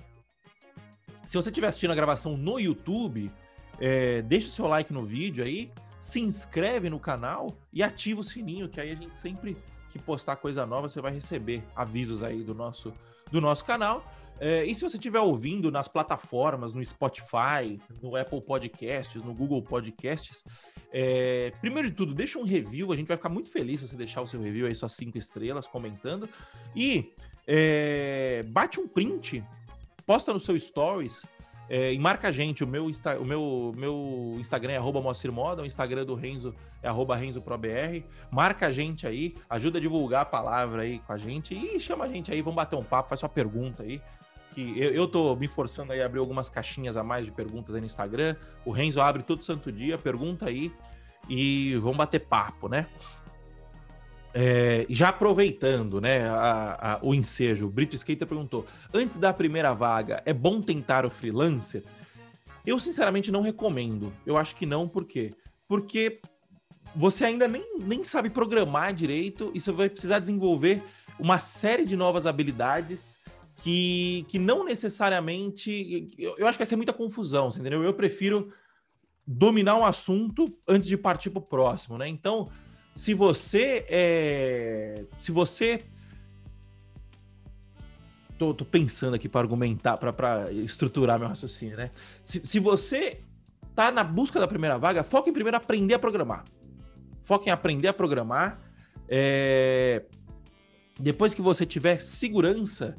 [1.23, 3.31] se você estiver assistindo a gravação no YouTube,
[3.79, 5.71] é, deixa o seu like no vídeo aí,
[6.01, 9.55] se inscreve no canal e ativa o sininho, que aí a gente sempre
[9.91, 12.91] que postar coisa nova, você vai receber avisos aí do nosso
[13.31, 14.03] do nosso canal.
[14.45, 19.61] É, e se você estiver ouvindo nas plataformas, no Spotify, no Apple Podcasts, no Google
[19.61, 20.43] Podcasts,
[20.91, 22.91] é, primeiro de tudo, deixa um review.
[22.91, 25.17] A gente vai ficar muito feliz se você deixar o seu review aí, suas cinco
[25.17, 26.27] estrelas, comentando.
[26.75, 27.13] E
[27.47, 29.41] é, bate um print,
[30.05, 31.25] posta no seu Stories
[31.69, 35.31] é, e marca a gente, o meu, Insta, o meu, meu Instagram é arroba Moacir
[35.31, 38.03] Moda, o Instagram do Renzo é arroba RenzoProBR.
[38.29, 42.03] Marca a gente aí, ajuda a divulgar a palavra aí com a gente e chama
[42.03, 44.01] a gente aí, vamos bater um papo, faz sua pergunta aí.
[44.53, 47.75] Que eu, eu tô me forçando aí a abrir algumas caixinhas a mais de perguntas
[47.75, 48.35] aí no Instagram.
[48.65, 50.71] O Renzo abre todo santo dia, pergunta aí
[51.29, 52.87] e vamos bater papo, né?
[54.35, 59.73] É, já aproveitando né, a, a, o ensejo, o Brito Skater perguntou: antes da primeira
[59.73, 61.83] vaga, é bom tentar o freelancer?
[62.65, 64.11] Eu sinceramente não recomendo.
[64.25, 65.33] Eu acho que não, por quê?
[65.67, 66.19] Porque
[66.95, 70.81] você ainda nem, nem sabe programar direito e você vai precisar desenvolver
[71.19, 73.22] uma série de novas habilidades
[73.63, 76.09] que, que não necessariamente.
[76.17, 77.81] Eu, eu acho que vai ser muita confusão, entendeu?
[77.81, 78.51] Eu prefiro
[79.25, 82.07] dominar um assunto antes de partir para o próximo, né?
[82.07, 82.49] Então
[82.93, 85.81] se você é, se você
[88.37, 91.91] tô, tô pensando aqui para argumentar, para estruturar meu raciocínio, né?
[92.21, 93.21] Se, se você
[93.73, 96.43] tá na busca da primeira vaga, foca em primeiro aprender a programar.
[97.21, 98.59] Foca em aprender a programar.
[99.07, 100.03] É...
[100.99, 102.95] Depois que você tiver segurança,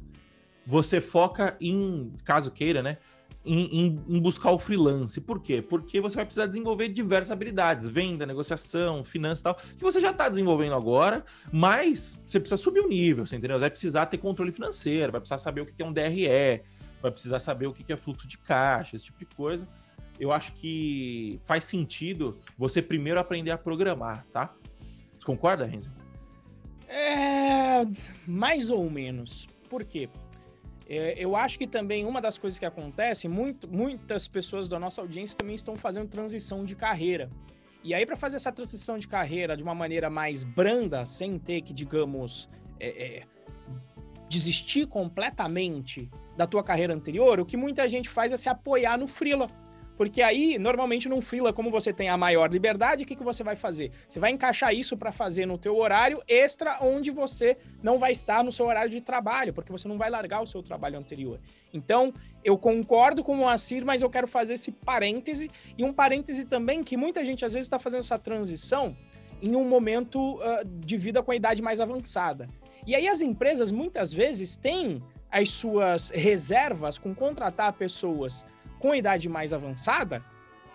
[0.66, 2.98] você foca em, caso queira, né?
[3.44, 5.20] em, em, em, buscar o freelance.
[5.20, 5.60] Por quê?
[5.60, 10.10] Porque você vai precisar desenvolver diversas habilidades, venda, negociação, finanças e tal, que você já
[10.10, 13.56] está desenvolvendo agora, mas você precisa subir o nível, você entendeu?
[13.56, 16.62] Você vai precisar ter controle financeiro, vai precisar saber o que é um DRE,
[17.02, 19.68] vai precisar saber o que é fluxo de caixa, esse tipo de coisa.
[20.18, 24.54] Eu acho que faz sentido você primeiro aprender a programar, tá?
[25.12, 25.90] Você concorda, Renzo?
[26.88, 27.84] É,
[28.26, 29.46] mais ou menos.
[29.68, 30.08] Por quê?
[30.86, 35.00] É, eu acho que também uma das coisas que acontece, muito, muitas pessoas da nossa
[35.00, 37.30] audiência também estão fazendo transição de carreira.
[37.82, 41.60] E aí, para fazer essa transição de carreira de uma maneira mais branda, sem ter
[41.60, 42.48] que, digamos,
[42.80, 43.22] é, é,
[44.28, 49.06] desistir completamente da tua carreira anterior, o que muita gente faz é se apoiar no
[49.06, 49.46] freela.
[49.96, 53.44] Porque aí, normalmente, num freela, como você tem a maior liberdade, o que, que você
[53.44, 53.92] vai fazer?
[54.08, 58.42] Você vai encaixar isso para fazer no teu horário extra, onde você não vai estar
[58.42, 61.40] no seu horário de trabalho, porque você não vai largar o seu trabalho anterior.
[61.72, 66.44] Então, eu concordo com o Moacir, mas eu quero fazer esse parêntese, e um parêntese
[66.44, 68.96] também que muita gente, às vezes, está fazendo essa transição
[69.40, 72.48] em um momento uh, de vida com a idade mais avançada.
[72.86, 78.44] E aí as empresas, muitas vezes, têm as suas reservas com contratar pessoas
[78.84, 80.22] com idade mais avançada,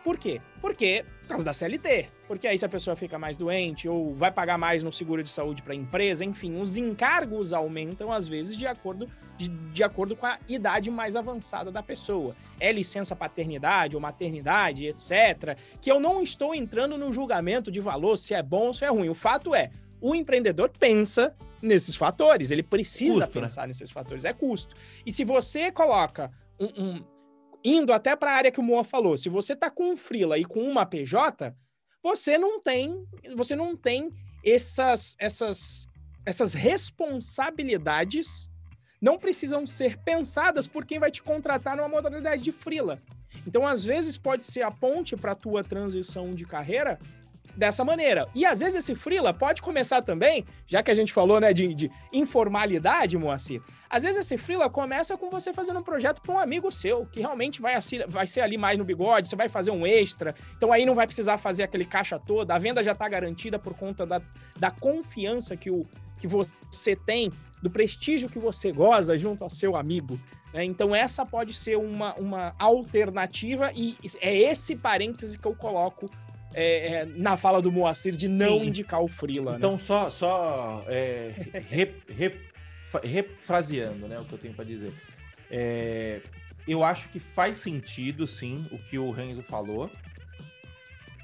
[0.04, 0.42] Por quê?
[0.60, 2.08] Porque por causa da CLT.
[2.28, 5.30] Porque aí se a pessoa fica mais doente ou vai pagar mais no seguro de
[5.30, 10.16] saúde para a empresa, enfim, os encargos aumentam às vezes de acordo, de, de acordo
[10.16, 12.36] com a idade mais avançada da pessoa.
[12.60, 15.56] É licença paternidade ou maternidade, etc.
[15.80, 18.90] Que eu não estou entrando no julgamento de valor se é bom ou se é
[18.90, 19.10] ruim.
[19.10, 19.70] O fato é,
[20.02, 23.42] o empreendedor pensa nesses fatores, ele precisa custo, né?
[23.44, 23.68] pensar né?
[23.68, 24.74] nesses fatores, é custo.
[25.06, 27.19] E se você coloca um, um
[27.64, 30.38] indo até para a área que o Moa falou, se você tá com um freela
[30.38, 31.56] e com uma PJ,
[32.02, 34.12] você não tem, você não tem
[34.44, 35.88] essas essas
[36.26, 38.50] essas responsabilidades
[39.02, 42.98] não precisam ser pensadas por quem vai te contratar numa modalidade de freela.
[43.48, 47.00] Então, às vezes pode ser a ponte para a tua transição de carreira
[47.56, 48.28] dessa maneira.
[48.36, 51.74] E às vezes esse freela pode começar também, já que a gente falou, né, de,
[51.74, 53.62] de informalidade, Moacir.
[53.90, 57.22] Às vezes esse freela começa com você fazendo um projeto para um amigo seu, que
[57.22, 57.74] realmente vai,
[58.08, 61.08] vai ser ali mais no bigode, você vai fazer um extra, então aí não vai
[61.08, 64.22] precisar fazer aquele caixa todo, a venda já está garantida por conta da,
[64.58, 65.84] da confiança que, o,
[66.20, 67.32] que você tem,
[67.64, 70.20] do prestígio que você goza junto ao seu amigo.
[70.54, 70.64] Né?
[70.66, 76.10] Então essa pode ser uma, uma alternativa e é esse parêntese que eu coloco
[76.54, 79.52] é, é, na fala do Moacir de não indicar o Freela.
[79.52, 79.58] Né?
[79.58, 79.78] Então, né?
[79.78, 81.32] só, só é,
[81.70, 82.32] re, re,
[83.04, 84.94] refraseando né, o que eu tenho para dizer.
[85.52, 86.22] É,
[86.68, 89.90] eu acho que faz sentido, sim, o que o Renzo falou.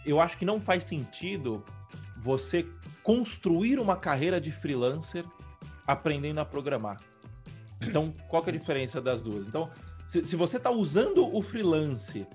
[0.06, 1.66] Eu acho que não faz sentido
[2.18, 2.66] você
[3.04, 5.24] construir uma carreira de freelancer
[5.86, 7.00] aprendendo a programar.
[7.82, 9.48] Então, qual é a diferença das duas?
[9.48, 9.70] Então,
[10.08, 12.26] se, se você está usando o freelance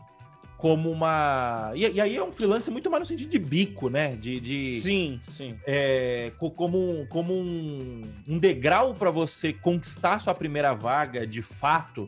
[0.61, 1.73] como uma.
[1.75, 4.14] E, e, aí é um freelance muito mais no sentido de bico, né?
[4.14, 5.59] De, de sim, sim.
[5.66, 12.07] É, como, como um, um degrau para você conquistar sua primeira vaga de fato.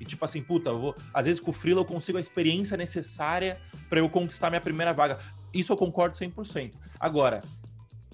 [0.00, 0.96] E tipo assim, puta, vou.
[1.12, 3.58] Às vezes com o Freela eu consigo a experiência necessária
[3.90, 5.18] para eu conquistar minha primeira vaga.
[5.52, 6.72] Isso eu concordo 100%.
[6.98, 7.40] Agora,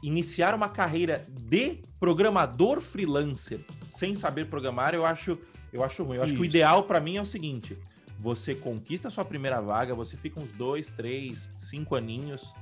[0.03, 5.39] iniciar uma carreira de programador freelancer sem saber programar, eu acho,
[5.73, 6.17] eu acho ruim.
[6.17, 6.43] Eu acho Isso.
[6.43, 7.79] que o ideal para mim é o seguinte:
[8.19, 12.53] você conquista a sua primeira vaga, você fica uns dois, três, cinco aninhos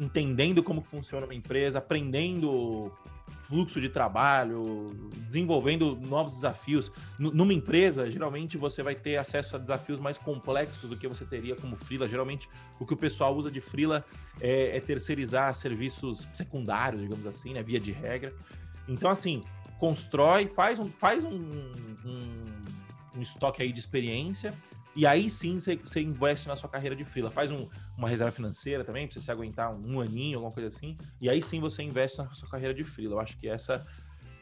[0.00, 2.90] entendendo como funciona uma empresa, aprendendo
[3.46, 4.96] fluxo de trabalho,
[5.26, 6.90] desenvolvendo novos desafios.
[7.18, 11.56] Numa empresa, geralmente você vai ter acesso a desafios mais complexos do que você teria
[11.56, 12.08] como freela.
[12.08, 14.04] Geralmente, o que o pessoal usa de freela
[14.40, 18.32] é, é terceirizar serviços secundários, digamos assim, né, via de regra.
[18.88, 19.42] Então, assim,
[19.78, 22.44] constrói, faz um, faz um, um
[23.20, 24.52] um estoque aí de experiência,
[24.96, 27.30] e aí sim você investe na sua carreira de freela.
[27.30, 30.68] Faz um, uma reserva financeira também, pra você se aguentar um, um, aninho, alguma coisa
[30.68, 33.14] assim, e aí sim você investe na sua carreira de freela.
[33.14, 33.84] Eu acho que essa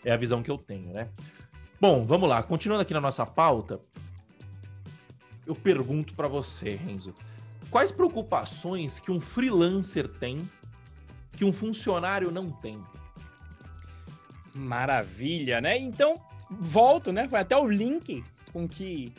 [0.04, 1.04] é a visão que eu tenho, né?
[1.80, 2.42] Bom, vamos lá.
[2.42, 3.78] Continuando aqui na nossa pauta,
[5.46, 7.12] eu pergunto para você, Renzo,
[7.70, 10.48] quais preocupações que um freelancer tem
[11.36, 12.80] que um funcionário não tem?
[14.54, 15.78] Maravilha, né?
[15.78, 17.26] Então, volto, né?
[17.28, 19.12] Vai até o link com que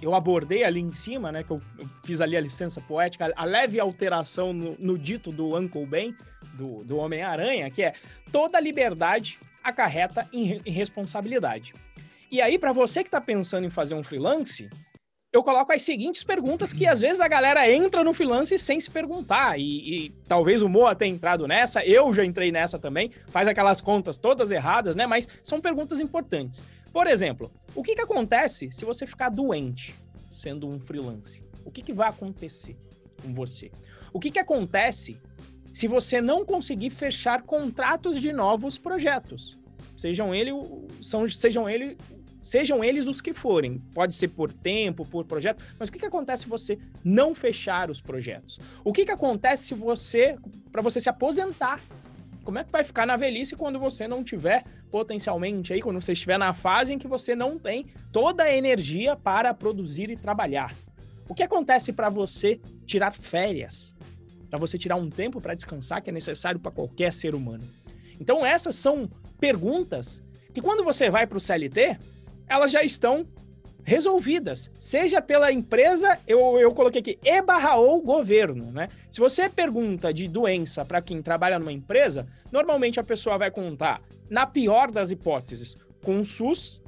[0.00, 1.42] eu abordei ali em cima, né?
[1.42, 5.56] Que eu, eu fiz ali a licença poética, a leve alteração no, no dito do
[5.56, 6.14] Uncle Ben,
[6.54, 7.92] do, do Homem-Aranha, que é
[8.30, 11.72] toda liberdade acarreta em, em responsabilidade.
[12.30, 14.68] E aí, para você que está pensando em fazer um freelance,
[15.32, 18.90] eu coloco as seguintes perguntas que às vezes a galera entra no freelance sem se
[18.90, 19.58] perguntar.
[19.58, 23.80] E, e, talvez o Moa tenha entrado nessa, eu já entrei nessa também, faz aquelas
[23.80, 25.06] contas todas erradas, né?
[25.06, 26.64] Mas são perguntas importantes.
[26.92, 29.94] Por exemplo, o que, que acontece se você ficar doente
[30.30, 31.44] sendo um freelance?
[31.64, 32.76] O que, que vai acontecer
[33.22, 33.70] com você?
[34.12, 35.18] O que, que acontece
[35.72, 39.58] se você não conseguir fechar contratos de novos projetos?
[39.96, 40.50] Sejam, ele,
[41.00, 41.96] são, sejam, ele,
[42.42, 43.78] sejam eles os que forem.
[43.94, 47.90] Pode ser por tempo, por projeto, mas o que, que acontece se você não fechar
[47.90, 48.58] os projetos?
[48.84, 50.36] O que, que acontece se você,
[50.70, 51.80] para você se aposentar
[52.42, 56.12] como é que vai ficar na velhice quando você não tiver potencialmente aí, quando você
[56.12, 60.74] estiver na fase em que você não tem toda a energia para produzir e trabalhar?
[61.28, 63.94] O que acontece para você tirar férias?
[64.50, 67.64] Para você tirar um tempo para descansar que é necessário para qualquer ser humano?
[68.20, 69.08] Então essas são
[69.40, 71.98] perguntas que quando você vai para o CLT,
[72.46, 73.26] elas já estão
[73.84, 78.88] resolvidas, seja pela empresa, eu, eu coloquei aqui, e barra ou governo, né?
[79.10, 84.00] Se você pergunta de doença para quem trabalha numa empresa, normalmente a pessoa vai contar,
[84.30, 86.80] na pior das hipóteses, com o SUS,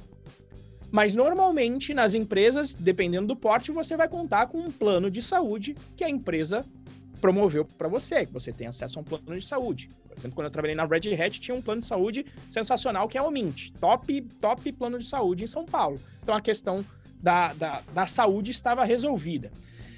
[0.91, 5.75] mas normalmente nas empresas, dependendo do porte, você vai contar com um plano de saúde
[5.95, 6.65] que a empresa
[7.19, 9.89] promoveu para você, que você tem acesso a um plano de saúde.
[10.07, 13.17] Por exemplo, quando eu trabalhei na Red Hat, tinha um plano de saúde sensacional que
[13.17, 15.99] é o Mint, top, top plano de saúde em São Paulo.
[16.21, 16.85] Então a questão
[17.21, 19.51] da, da, da saúde estava resolvida.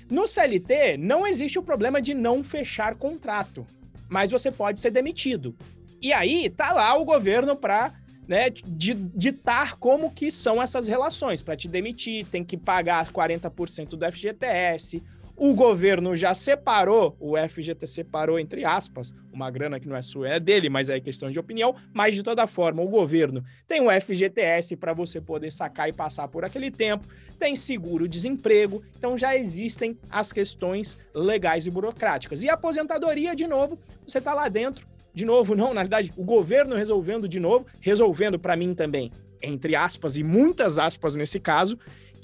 [0.09, 3.65] No CLT, não existe o problema de não fechar contrato,
[4.07, 5.53] mas você pode ser demitido.
[6.01, 7.93] E aí, tá lá o governo para
[8.27, 11.41] né, ditar como que são essas relações.
[11.41, 15.01] Para te demitir, tem que pagar 40% do FGTS,
[15.37, 20.27] o governo já separou, o FGT separou, entre aspas, uma grana que não é sua,
[20.27, 21.75] é dele, mas é questão de opinião.
[21.93, 26.27] Mas, de toda forma, o governo tem o FGTS para você poder sacar e passar
[26.27, 27.05] por aquele tempo,
[27.37, 32.41] tem seguro-desemprego, então já existem as questões legais e burocráticas.
[32.41, 36.23] E a aposentadoria, de novo, você está lá dentro, de novo, não, na verdade, o
[36.23, 41.77] governo resolvendo de novo, resolvendo para mim também, entre aspas e muitas aspas nesse caso,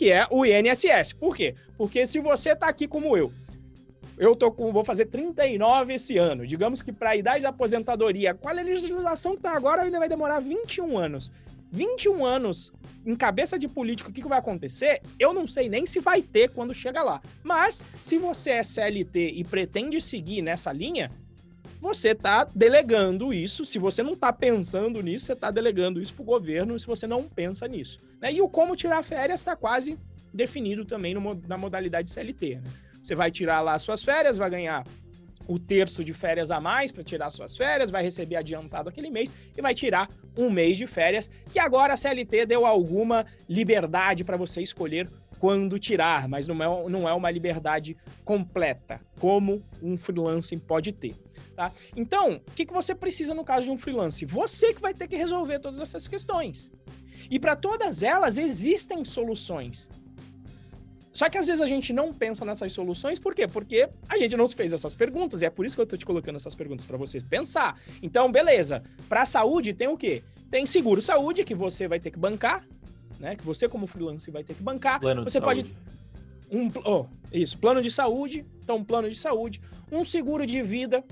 [0.04, 1.14] que é o INSS.
[1.14, 1.56] Por quê?
[1.78, 3.32] Porque se você tá aqui como eu,
[4.18, 6.46] eu tô com, vou fazer 39 esse ano.
[6.46, 10.00] Digamos que para a idade da aposentadoria, qual é a legislação que tá agora ainda
[10.00, 11.32] vai demorar 21 anos.
[11.72, 12.74] 21 anos
[13.06, 15.02] em cabeça de político, o que, que vai acontecer?
[15.18, 17.22] Eu não sei nem se vai ter quando chega lá.
[17.42, 21.10] Mas, se você é CLT e pretende seguir nessa linha,
[21.84, 23.66] você está delegando isso.
[23.66, 27.06] Se você não está pensando nisso, você está delegando isso para o governo se você
[27.06, 28.00] não pensa nisso.
[28.22, 28.32] Né?
[28.32, 30.00] E o como tirar férias está quase
[30.34, 32.56] definido também no, na modalidade CLT.
[32.56, 32.72] Né?
[33.02, 34.86] Você vai tirar lá suas férias, vai ganhar
[35.48, 39.34] o terço de férias a mais para tirar suas férias, vai receber adiantado aquele mês
[39.58, 44.38] e vai tirar um mês de férias, que agora a CLT deu alguma liberdade para
[44.38, 50.58] você escolher quando tirar, mas não é, não é uma liberdade completa, como um freelancing
[50.58, 51.16] pode ter.
[51.56, 51.72] Tá?
[51.96, 54.26] Então, o que, que você precisa no caso de um freelance?
[54.26, 56.72] Você que vai ter que resolver todas essas questões.
[57.30, 59.90] E para todas elas existem soluções.
[61.14, 63.48] Só que às vezes a gente não pensa nessas soluções, por quê?
[63.48, 65.96] Porque a gente não se fez essas perguntas, e é por isso que eu tô
[65.96, 67.80] te colocando essas perguntas para você pensar.
[68.02, 68.82] Então, beleza.
[69.08, 70.24] Para saúde tem o quê?
[70.50, 72.66] Tem seguro saúde que você vai ter que bancar,
[73.20, 73.36] né?
[73.36, 75.00] Que você, como freelancer, vai ter que bancar.
[75.00, 75.62] Plano você pode.
[75.62, 75.78] Saúde.
[76.52, 79.60] Um, oh, isso, plano de saúde, então um plano de saúde,
[79.92, 81.04] um seguro de vida,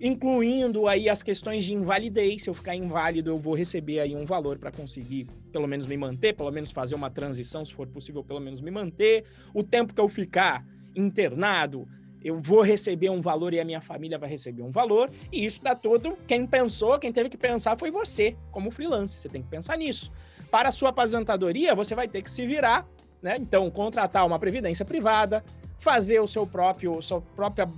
[0.00, 2.42] incluindo aí as questões de invalidez.
[2.42, 5.96] Se eu ficar inválido, eu vou receber aí um valor para conseguir pelo menos me
[5.96, 9.24] manter, pelo menos fazer uma transição, se for possível, pelo menos me manter.
[9.54, 11.88] O tempo que eu ficar internado,
[12.22, 15.10] eu vou receber um valor e a minha família vai receber um valor.
[15.30, 16.16] E isso dá todo.
[16.26, 19.20] Quem pensou, quem teve que pensar foi você, como freelancer.
[19.20, 20.10] Você tem que pensar nisso.
[20.50, 22.86] Para a sua aposentadoria, você vai ter que se virar,
[23.22, 23.36] né?
[23.38, 25.44] Então, contratar uma previdência privada,
[25.78, 27.68] fazer o seu próprio, sua própria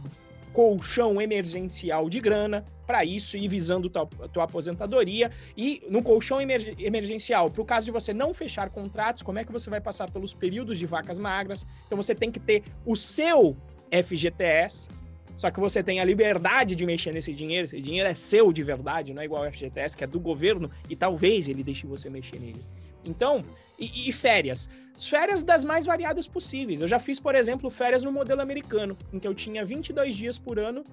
[0.58, 5.30] colchão emergencial de grana para isso e visando tua, tua aposentadoria.
[5.56, 9.44] E no colchão emer emergencial, para o caso de você não fechar contratos, como é
[9.44, 11.64] que você vai passar pelos períodos de vacas magras?
[11.86, 13.56] Então você tem que ter o seu
[14.04, 14.88] FGTS,
[15.36, 18.64] só que você tem a liberdade de mexer nesse dinheiro, esse dinheiro é seu de
[18.64, 22.10] verdade, não é igual ao FGTS, que é do governo, e talvez ele deixe você
[22.10, 22.64] mexer nele.
[23.08, 23.44] Então,
[23.78, 24.68] e, e, férias?
[24.96, 26.80] Férias das mais variadas possíveis.
[26.80, 30.38] Eu já fiz, por exemplo, férias no modelo americano, em que eu tinha 22 dias
[30.38, 30.84] por ano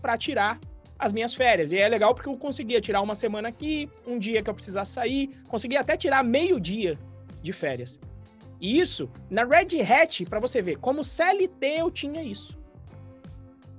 [0.00, 0.60] para tirar
[0.98, 1.72] as minhas férias.
[1.72, 4.92] E é legal porque eu conseguia tirar uma semana aqui, um dia que eu precisasse
[4.92, 6.98] sair, conseguia até tirar meio dia
[7.42, 7.98] de férias.
[8.60, 12.56] E isso, na Red Hat, para você ver, como CLT eu tinha isso.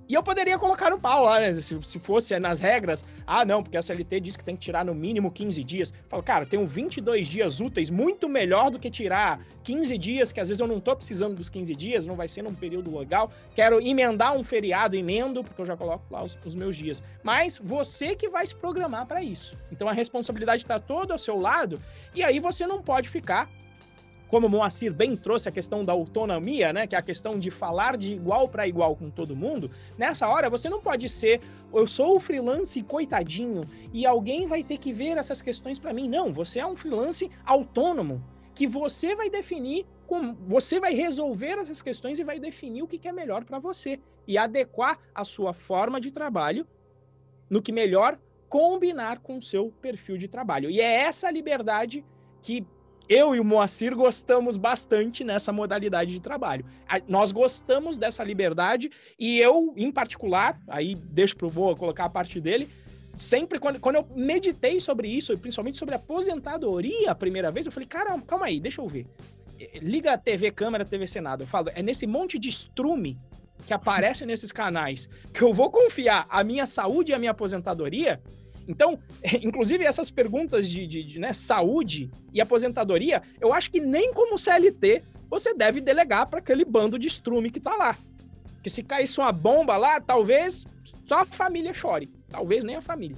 [0.08, 1.54] E eu poderia colocar no pau lá, né?
[1.54, 4.84] Se, se fosse nas regras, ah, não, porque a CLT diz que tem que tirar
[4.84, 5.94] no mínimo 15 dias.
[6.10, 10.50] Falo, cara, tenho 22 dias úteis, muito melhor do que tirar 15 dias, que às
[10.50, 13.32] vezes eu não tô precisando dos 15 dias, não vai ser num período legal.
[13.56, 17.02] Quero emendar um feriado, emendo, porque eu já coloco lá os, os meus dias.
[17.24, 19.58] Mas você que vai se programar para isso.
[19.72, 21.80] Então a responsabilidade está toda ao seu lado,
[22.14, 23.50] e aí você não pode ficar
[24.34, 27.96] como Moacir bem trouxe a questão da autonomia, né, que é a questão de falar
[27.96, 31.40] de igual para igual com todo mundo, nessa hora você não pode ser
[31.72, 36.10] eu sou o freelance coitadinho e alguém vai ter que ver essas questões para mim.
[36.10, 38.24] Não, você é um freelance autônomo
[38.56, 43.08] que você vai definir como você vai resolver essas questões e vai definir o que
[43.08, 46.66] é melhor para você e adequar a sua forma de trabalho
[47.48, 48.18] no que melhor
[48.50, 50.72] combinar com o seu perfil de trabalho.
[50.72, 52.04] E é essa liberdade
[52.42, 52.66] que
[53.08, 56.66] eu e o Moacir gostamos bastante nessa modalidade de trabalho.
[57.08, 58.90] Nós gostamos dessa liberdade
[59.20, 62.70] e eu, em particular, aí deixo pro Boa colocar a parte dele,
[63.16, 67.88] sempre quando, quando eu meditei sobre isso, principalmente sobre aposentadoria a primeira vez, eu falei,
[67.88, 69.06] cara, calma aí, deixa eu ver.
[69.82, 71.44] Liga a TV Câmara, TV Senado.
[71.44, 73.18] Eu falo, é nesse monte de estrume
[73.66, 78.22] que aparece nesses canais que eu vou confiar a minha saúde e a minha aposentadoria
[78.68, 79.00] então,
[79.42, 84.38] inclusive essas perguntas de, de, de né, saúde e aposentadoria, eu acho que nem como
[84.38, 87.98] CLT você deve delegar para aquele bando de estrume que tá lá.
[88.62, 90.66] Que se caísse uma bomba lá, talvez
[91.06, 93.18] só a família chore, talvez nem a família.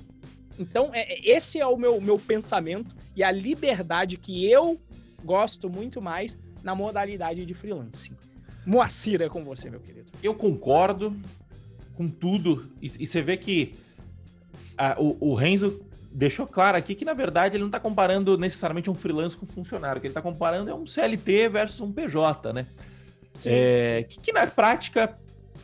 [0.58, 4.80] Então, é, é, esse é o meu, meu pensamento e a liberdade que eu
[5.24, 8.16] gosto muito mais na modalidade de freelancing.
[8.66, 10.12] Moacir, é com você, meu querido.
[10.24, 11.16] Eu concordo
[11.96, 12.72] com tudo.
[12.82, 13.74] E você vê que
[14.78, 18.90] a, o, o Renzo deixou claro aqui que, na verdade, ele não está comparando necessariamente
[18.90, 19.98] um freelance com um funcionário.
[19.98, 22.66] O que ele está comparando é um CLT versus um PJ, né?
[23.34, 24.08] Sim, é, sim.
[24.08, 25.18] Que, que, na prática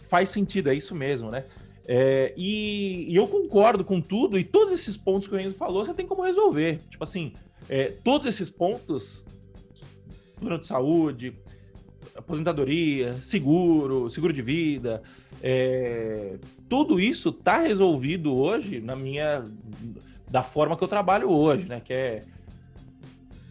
[0.09, 1.45] faz sentido, é isso mesmo, né?
[1.87, 5.85] É, e, e, eu concordo com tudo, e todos esses pontos que o Renzo falou,
[5.85, 6.79] você tem como resolver.
[6.89, 7.33] Tipo assim,
[7.69, 9.25] é, todos esses pontos,
[10.37, 11.33] plano de saúde,
[12.15, 15.01] aposentadoria, seguro, seguro de vida,
[15.41, 16.37] é,
[16.69, 19.43] tudo isso está resolvido hoje na minha
[20.29, 21.79] da forma que eu trabalho hoje, né?
[21.79, 22.19] Que é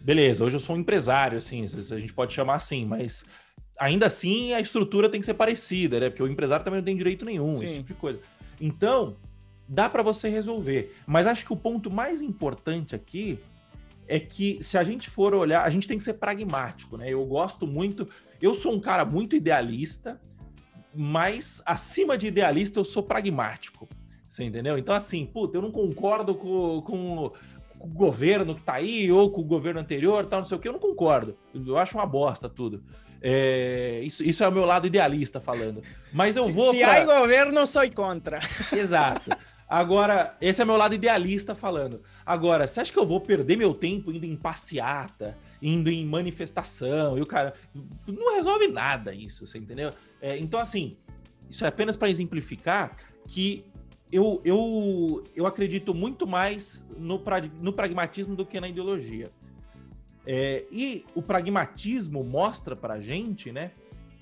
[0.03, 3.23] beleza, hoje eu sou um empresário, assim, a gente pode chamar assim, mas
[3.79, 6.09] ainda assim a estrutura tem que ser parecida, né?
[6.09, 7.65] Porque o empresário também não tem direito nenhum, Sim.
[7.65, 8.19] esse tipo de coisa.
[8.59, 9.15] Então,
[9.67, 10.95] dá para você resolver.
[11.05, 13.39] Mas acho que o ponto mais importante aqui
[14.07, 17.09] é que se a gente for olhar, a gente tem que ser pragmático, né?
[17.09, 18.07] Eu gosto muito,
[18.41, 20.19] eu sou um cara muito idealista,
[20.93, 23.87] mas acima de idealista eu sou pragmático.
[24.27, 24.77] Você entendeu?
[24.77, 27.31] Então, assim, puta, eu não concordo com, com,
[27.77, 30.59] com, o governo que tá aí, ou com o governo anterior, tal, não sei o
[30.59, 31.37] que, eu não concordo.
[31.53, 32.83] Eu acho uma bosta tudo.
[33.21, 35.83] É, isso, isso é o meu lado idealista falando.
[36.11, 36.71] Mas eu se, vou.
[36.71, 37.01] Se pra...
[37.01, 38.39] há governo, sou contra.
[38.73, 39.31] Exato.
[39.67, 42.01] Agora, esse é meu lado idealista falando.
[42.25, 47.17] Agora, você acha que eu vou perder meu tempo indo em passeata, indo em manifestação,
[47.17, 47.53] e o cara.
[48.07, 49.91] Não resolve nada isso, você entendeu?
[50.21, 50.97] É, então, assim,
[51.49, 52.97] isso é apenas para exemplificar
[53.27, 53.63] que
[54.11, 57.21] eu, eu, eu acredito muito mais no,
[57.61, 59.27] no pragmatismo do que na ideologia.
[60.25, 63.71] É, e o pragmatismo mostra pra gente, né,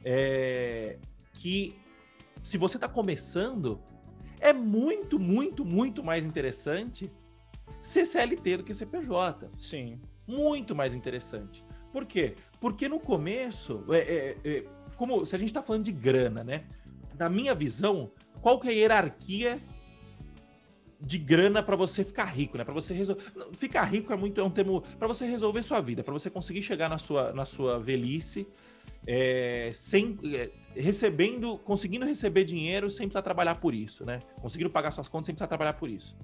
[0.04, 0.98] é,
[1.34, 1.76] que
[2.44, 3.82] se você está começando,
[4.40, 7.12] é muito, muito, muito mais interessante
[7.82, 9.50] ser CLT do que CPJ.
[9.60, 10.00] Sim.
[10.30, 11.66] Muito mais interessante.
[11.92, 12.36] Por quê?
[12.62, 14.66] Porque no começo, é, é, é
[14.96, 16.66] como se a gente está falando de grana, né?
[17.18, 19.60] Na minha visão, qual que é a hierarquia
[21.02, 22.64] de grana para você ficar rico, né?
[22.64, 23.24] Para você resolver.
[23.54, 26.62] Ficar rico é muito é um termo para você resolver sua vida, para você conseguir
[26.62, 28.48] chegar na sua, na sua velhice
[29.08, 34.20] é, sem é, recebendo, conseguindo receber dinheiro sem precisar trabalhar por isso, né?
[34.40, 36.16] Conseguindo pagar suas contas sem precisar trabalhar por isso.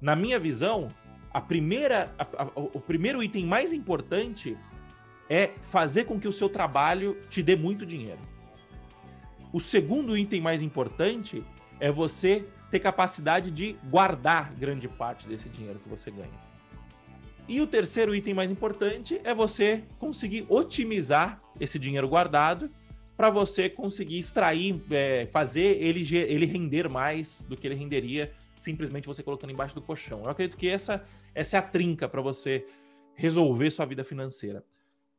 [0.00, 0.88] Na minha visão,
[1.32, 4.56] a primeira, a, a, o primeiro item mais importante
[5.28, 8.20] é fazer com que o seu trabalho te dê muito dinheiro.
[9.52, 11.44] O segundo item mais importante
[11.80, 16.48] é você ter capacidade de guardar grande parte desse dinheiro que você ganha.
[17.46, 22.70] E o terceiro item mais importante é você conseguir otimizar esse dinheiro guardado
[23.16, 29.06] para você conseguir extrair, é, fazer ele, ele render mais do que ele renderia simplesmente
[29.06, 30.22] você colocando embaixo do colchão.
[30.24, 31.02] Eu acredito que essa,
[31.34, 32.66] essa é a trinca para você
[33.14, 34.62] resolver sua vida financeira.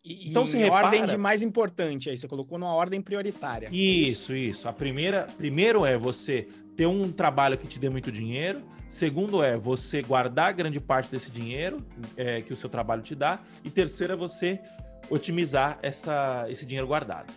[0.03, 0.85] E, então, se repara...
[0.85, 3.69] ordem de mais importante, aí você colocou numa ordem prioritária.
[3.71, 4.67] Isso, isso.
[4.69, 8.61] A primeira, primeiro é você ter um trabalho que te dê muito dinheiro.
[8.87, 11.85] Segundo é você guardar grande parte desse dinheiro
[12.15, 13.39] é, que o seu trabalho te dá.
[13.63, 14.59] E terceiro é você
[15.09, 17.31] otimizar essa, esse dinheiro guardado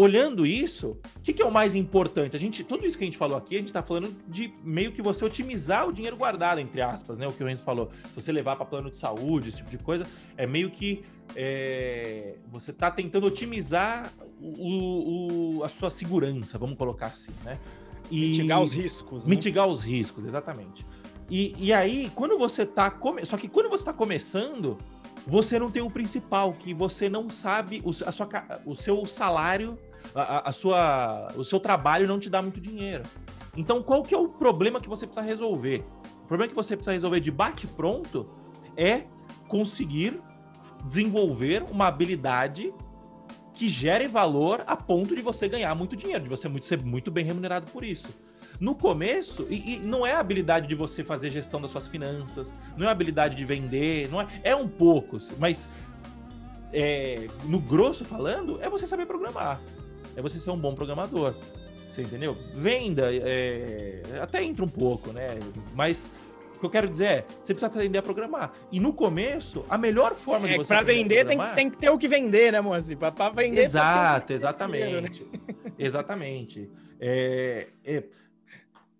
[0.00, 2.34] olhando isso, o que, que, é o mais importante?
[2.34, 4.92] A gente, tudo isso que a gente falou aqui, a gente está falando de meio
[4.92, 7.28] que você otimizar o dinheiro guardado, entre aspas, né?
[7.28, 7.90] O que o Renzo falou.
[8.08, 10.06] Se você levar para plano de saúde, esse tipo de coisa,
[10.38, 11.02] é meio que
[11.36, 17.58] é, você está tentando otimizar o, o, a sua segurança, vamos colocar assim, né?
[18.10, 19.26] E mitigar os riscos.
[19.26, 19.34] Né?
[19.34, 20.82] Mitigar os riscos, exatamente.
[21.28, 23.26] E, e aí, quando você está come...
[23.26, 24.78] Só que quando você está começando,
[25.26, 28.28] você não tem o principal, que você não sabe o, a sua,
[28.64, 29.78] o seu salário
[30.14, 33.04] a, a, sua, o seu trabalho não te dá muito dinheiro.
[33.56, 35.84] Então, qual que é o problema que você precisa resolver?
[36.22, 38.28] O problema que você precisa resolver de bate-pronto
[38.76, 39.04] é
[39.48, 40.20] conseguir
[40.84, 42.72] desenvolver uma habilidade
[43.52, 47.10] que gere valor a ponto de você ganhar muito dinheiro, de você muito, ser muito
[47.10, 48.08] bem remunerado por isso.
[48.58, 52.58] No começo, e, e, não é a habilidade de você fazer gestão das suas finanças,
[52.76, 55.68] não é a habilidade de vender, não é, é um pouco, mas
[56.72, 59.60] é, no grosso falando, é você saber programar
[60.16, 61.34] é você ser um bom programador.
[61.88, 62.36] Você entendeu?
[62.54, 65.38] Venda, é, até entra um pouco, né?
[65.74, 66.08] Mas
[66.54, 68.52] o que eu quero dizer é, você precisa aprender a programar.
[68.70, 71.76] E no começo, a melhor forma é, de você Para vender tem que, tem que
[71.78, 72.94] ter o que vender, né, moça?
[72.96, 73.62] Para vender...
[73.62, 75.26] Exato, exatamente.
[75.78, 76.70] exatamente.
[77.00, 78.04] É, é,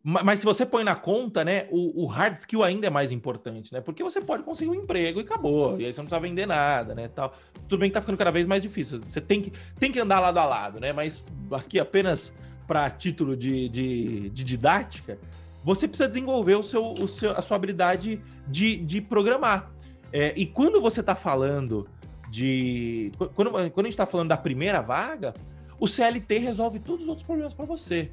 [0.02, 3.70] mas se você põe na conta, né, o, o, hard skill ainda é mais importante,
[3.70, 3.82] né?
[3.82, 5.78] Porque você pode conseguir um emprego e acabou.
[5.78, 7.08] E aí você não precisa vender nada, né?
[7.08, 7.34] Tal.
[7.68, 9.00] Tudo bem que tá ficando cada vez mais difícil.
[9.06, 10.90] Você tem que, tem que andar lado a lado, né?
[10.90, 12.34] Mas aqui apenas
[12.66, 15.18] para título de, de, de, didática,
[15.62, 19.70] você precisa desenvolver o seu, o seu, a sua habilidade de, de programar.
[20.10, 21.86] É, e quando você está falando
[22.30, 23.12] de.
[23.34, 25.34] Quando, quando a gente está falando da primeira vaga,
[25.78, 28.10] o CLT resolve todos os outros problemas para você.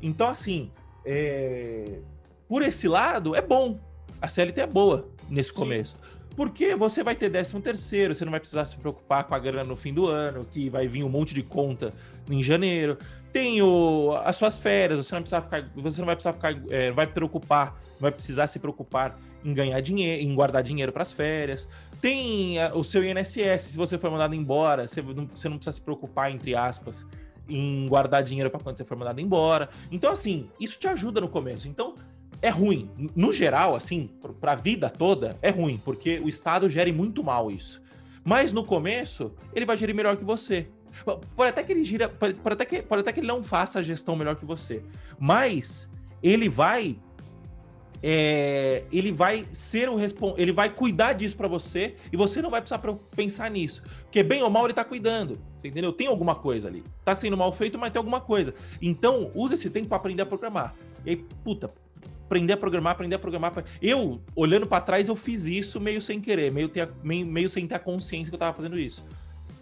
[0.00, 0.70] Então, assim,
[1.04, 1.98] é...
[2.48, 3.78] por esse lado, é bom.
[4.20, 5.96] A CLT é boa nesse começo.
[5.96, 6.18] Sim.
[6.38, 9.64] Porque você vai ter 13 terceiro, você não vai precisar se preocupar com a grana
[9.64, 11.92] no fim do ano, que vai vir um monte de conta
[12.30, 12.96] em janeiro.
[13.32, 16.92] Tem o, as suas férias, você não, precisa ficar, você não vai precisar ficar, é,
[16.92, 21.68] vai preocupar, vai precisar se preocupar em ganhar dinheiro, em guardar dinheiro para as férias.
[22.00, 25.72] Tem a, o seu INSS, se você for mandado embora, você não, você não precisa
[25.72, 27.04] se preocupar, entre aspas,
[27.48, 29.68] em guardar dinheiro para quando você for mandado embora.
[29.90, 31.68] Então, assim, isso te ajuda no começo.
[31.68, 31.94] Então,
[32.40, 32.90] é ruim.
[33.16, 37.50] No geral, assim, para a vida toda, é ruim, porque o Estado gere muito mal
[37.50, 37.82] isso.
[38.24, 40.68] Mas no começo, ele vai gerir melhor que você.
[41.04, 43.78] Pode até que ele gira, pode, pode, até que, pode até que ele não faça
[43.78, 44.82] a gestão melhor que você.
[45.18, 45.92] Mas
[46.22, 46.98] ele vai
[48.02, 49.96] é, ele vai ser o
[50.36, 52.80] ele vai cuidar disso para você e você não vai precisar
[53.14, 53.82] pensar nisso.
[54.04, 55.38] Porque bem ou mal ele tá cuidando.
[55.58, 55.92] Você entendeu?
[55.92, 56.84] Tem alguma coisa ali.
[57.04, 58.54] Tá sendo mal feito, mas tem alguma coisa.
[58.80, 60.74] Então, use esse tempo para aprender a programar.
[61.04, 61.70] E aí, puta,
[62.24, 63.64] aprender a programar, aprender a programar.
[63.82, 67.66] Eu, olhando para trás, eu fiz isso meio sem querer, meio, ter, meio, meio sem
[67.66, 69.04] ter a consciência que eu tava fazendo isso.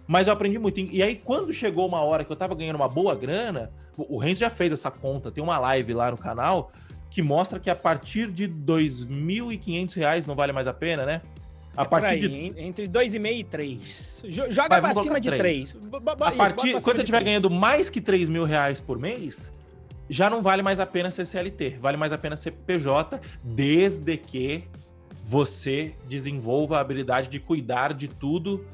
[0.06, 0.78] Mas eu aprendi muito.
[0.80, 4.40] E aí, quando chegou uma hora que eu tava ganhando uma boa grana, o Renzo
[4.40, 6.70] já fez essa conta, tem uma live lá no canal
[7.10, 11.22] que mostra que a partir de R$ 2.500 não vale mais a pena, né?
[11.76, 12.20] A é partir aí,
[12.50, 12.60] de...
[12.60, 14.22] Entre 2,5 e 3.
[14.28, 15.76] Joga Vai, pra cima de 3.
[15.92, 19.54] A partir, quando você estiver ganhando mais que 3 mil reais por mês,
[20.08, 21.78] já não vale mais a pena ser CLT.
[21.80, 24.64] Vale mais a pena ser PJ, desde que
[25.24, 28.64] você desenvolva a habilidade de cuidar de tudo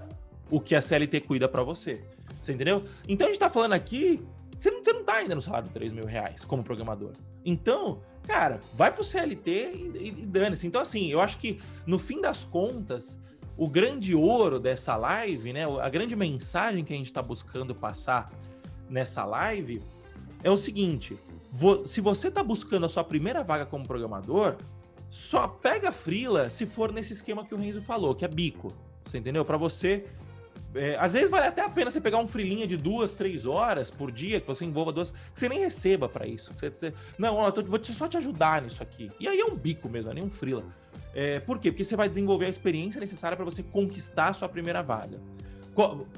[0.50, 2.04] o que a CLT cuida para você.
[2.38, 2.84] Você entendeu?
[3.08, 4.22] Então a gente tá falando aqui,
[4.56, 7.12] você não, você não tá ainda no salário de 3 mil reais como programador.
[7.44, 8.00] Então,
[8.32, 10.66] cara, vai pro CLT e, e, dane-se.
[10.66, 13.22] Então, assim, eu acho que no fim das contas,
[13.58, 15.64] o grande ouro dessa live, né?
[15.80, 18.32] A grande mensagem que a gente está buscando passar
[18.88, 19.82] nessa live
[20.42, 21.18] é o seguinte:
[21.84, 24.56] se você está buscando a sua primeira vaga como programador,
[25.10, 28.72] só pega frila se for nesse esquema que o Renzo falou, que é bico.
[29.04, 29.44] Você entendeu?
[29.44, 30.06] Para você
[30.74, 33.90] é, às vezes vale até a pena você pegar um frilinha de duas, três horas
[33.90, 36.50] por dia, que você envolva duas, que você nem receba para isso.
[36.56, 39.10] Você, você, não, eu tô, vou te, só te ajudar nisso aqui.
[39.20, 40.64] E aí é um bico mesmo, é nem um frila.
[41.14, 41.70] É, por quê?
[41.70, 45.20] Porque você vai desenvolver a experiência necessária para você conquistar a sua primeira vaga.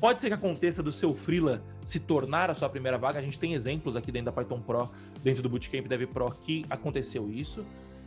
[0.00, 3.20] Pode ser que aconteça do seu freela se tornar a sua primeira vaga.
[3.20, 4.90] A gente tem exemplos aqui dentro da Python Pro,
[5.22, 7.64] dentro do Bootcamp Dev Pro, que aconteceu isso.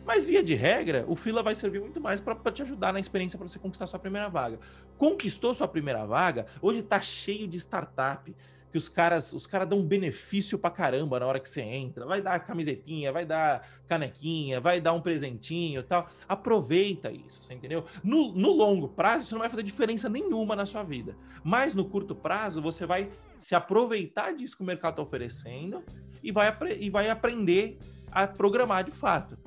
[0.08, 3.38] Mas, via de regra, o Fila vai servir muito mais para te ajudar na experiência
[3.38, 4.58] para você conquistar sua primeira vaga.
[4.98, 8.34] Conquistou sua primeira vaga, hoje está cheio de startup
[8.72, 12.06] que os caras os caras dão benefício pra caramba na hora que você entra.
[12.06, 16.10] Vai dar camisetinha, vai dar canequinha, vai dar um presentinho e tal.
[16.26, 17.84] Aproveita isso, você entendeu?
[18.02, 21.18] No, no longo prazo, isso não vai fazer diferença nenhuma na sua vida.
[21.44, 25.84] Mas no curto prazo, você vai se aproveitar disso que o mercado está oferecendo
[26.24, 27.78] e vai, e vai aprender
[28.10, 29.38] a programar de fato.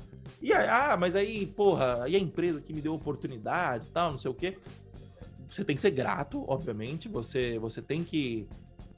[0.41, 4.12] E aí, ah, mas aí, porra, e a empresa que me deu oportunidade e tal,
[4.12, 4.57] não sei o quê.
[5.47, 7.09] Você tem que ser grato, obviamente.
[7.09, 8.47] Você, você tem que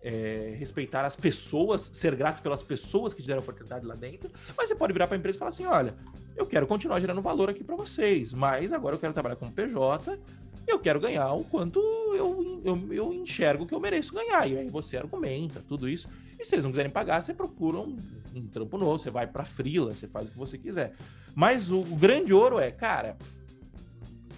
[0.03, 4.30] é, respeitar as pessoas, ser grato pelas pessoas que te deram oportunidade lá dentro.
[4.57, 5.95] Mas você pode virar para a empresa e falar assim: olha,
[6.37, 10.18] eu quero continuar gerando valor aqui para vocês, mas agora eu quero trabalhar como PJ
[10.66, 11.80] eu quero ganhar o quanto
[12.14, 14.49] eu, eu, eu enxergo que eu mereço ganhar.
[14.49, 16.09] E aí você argumenta tudo isso.
[16.39, 17.97] E se eles não quiserem pagar, você procura um,
[18.35, 20.95] um trampo novo, você vai para frila, você faz o que você quiser.
[21.35, 23.16] Mas o, o grande ouro é, cara,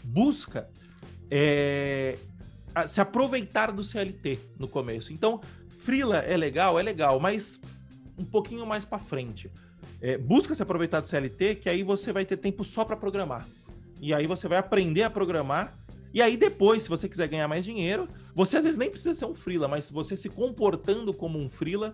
[0.02, 0.68] busca
[1.30, 2.16] é,
[2.86, 5.12] se aproveitar do CLT no começo.
[5.12, 5.40] Então,
[5.78, 7.60] frila é legal, é legal, mas
[8.18, 9.50] um pouquinho mais para frente.
[10.00, 13.46] É, busca se aproveitar do CLT, que aí você vai ter tempo só para programar.
[14.00, 15.76] E aí você vai aprender a programar.
[16.12, 19.24] E aí depois, se você quiser ganhar mais dinheiro, você às vezes nem precisa ser
[19.24, 21.92] um frila, mas você se comportando como um frila,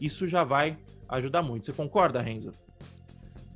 [0.00, 0.78] isso já vai
[1.08, 1.66] ajudar muito.
[1.66, 2.50] Você concorda, Renzo?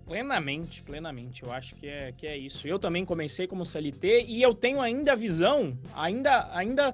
[0.07, 1.43] Plenamente, plenamente.
[1.43, 2.69] Eu acho que é, que é isso.
[2.69, 6.93] Eu também comecei como CLT e eu tenho ainda a visão, ainda, ainda.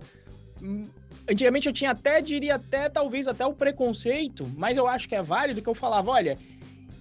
[0.63, 0.85] Hum,
[1.29, 5.23] antigamente eu tinha até, diria até, talvez até o preconceito, mas eu acho que é
[5.23, 6.39] válido que eu falava, olha,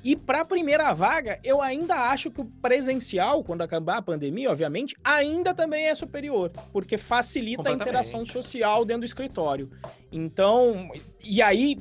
[0.04, 4.50] e para a primeira vaga, eu ainda acho que o presencial, quando acabar a pandemia,
[4.50, 9.70] obviamente, ainda também é superior, porque facilita a interação social dentro do escritório.
[10.12, 10.90] Então,
[11.22, 11.78] e aí,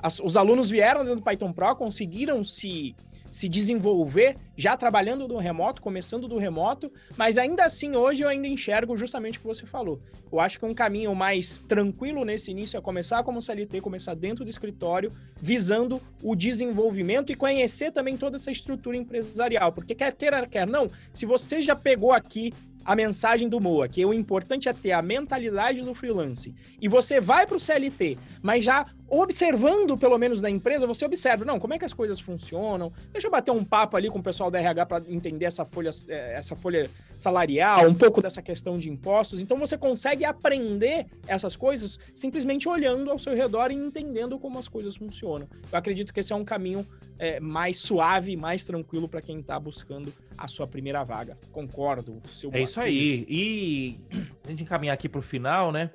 [0.00, 2.94] as, os alunos vieram dentro do Python Pro, conseguiram se
[3.34, 8.46] se desenvolver já trabalhando do remoto, começando do remoto, mas ainda assim hoje eu ainda
[8.46, 10.00] enxergo justamente o que você falou.
[10.30, 14.44] Eu acho que um caminho mais tranquilo nesse início é começar como CLT, começar dentro
[14.44, 20.46] do escritório, visando o desenvolvimento e conhecer também toda essa estrutura empresarial, porque quer queira,
[20.46, 22.52] quer não, se você já pegou aqui
[22.84, 26.54] a mensagem do Moa, que o importante é ter a mentalidade do freelance.
[26.80, 31.44] E você vai para o CLT, mas já observando, pelo menos na empresa, você observa,
[31.44, 32.92] não, como é que as coisas funcionam?
[33.12, 35.90] Deixa eu bater um papo ali com o pessoal da RH para entender essa folha,
[36.08, 39.40] eh, essa folha salarial, um pouco dessa questão de impostos.
[39.40, 44.68] Então você consegue aprender essas coisas simplesmente olhando ao seu redor e entendendo como as
[44.68, 45.48] coisas funcionam.
[45.70, 46.86] Eu acredito que esse é um caminho
[47.18, 51.38] é, mais suave, mais tranquilo para quem está buscando a sua primeira vaga.
[51.52, 52.20] Concordo.
[52.24, 53.26] Seu é isso aí.
[53.28, 54.00] E
[54.44, 55.90] a gente encaminhar aqui para o final, né?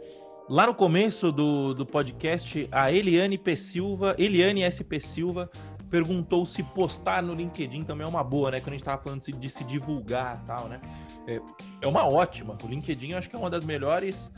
[0.50, 3.56] Lá no começo do, do podcast, a Eliane P.
[3.56, 5.48] Silva, Eliane SP Silva,
[5.92, 8.60] perguntou se postar no LinkedIn também é uma boa, né?
[8.60, 10.82] Quando a gente tava falando de se divulgar e tal, né?
[11.28, 11.40] É,
[11.82, 12.58] é uma ótima.
[12.64, 14.34] O LinkedIn eu acho que é uma das melhores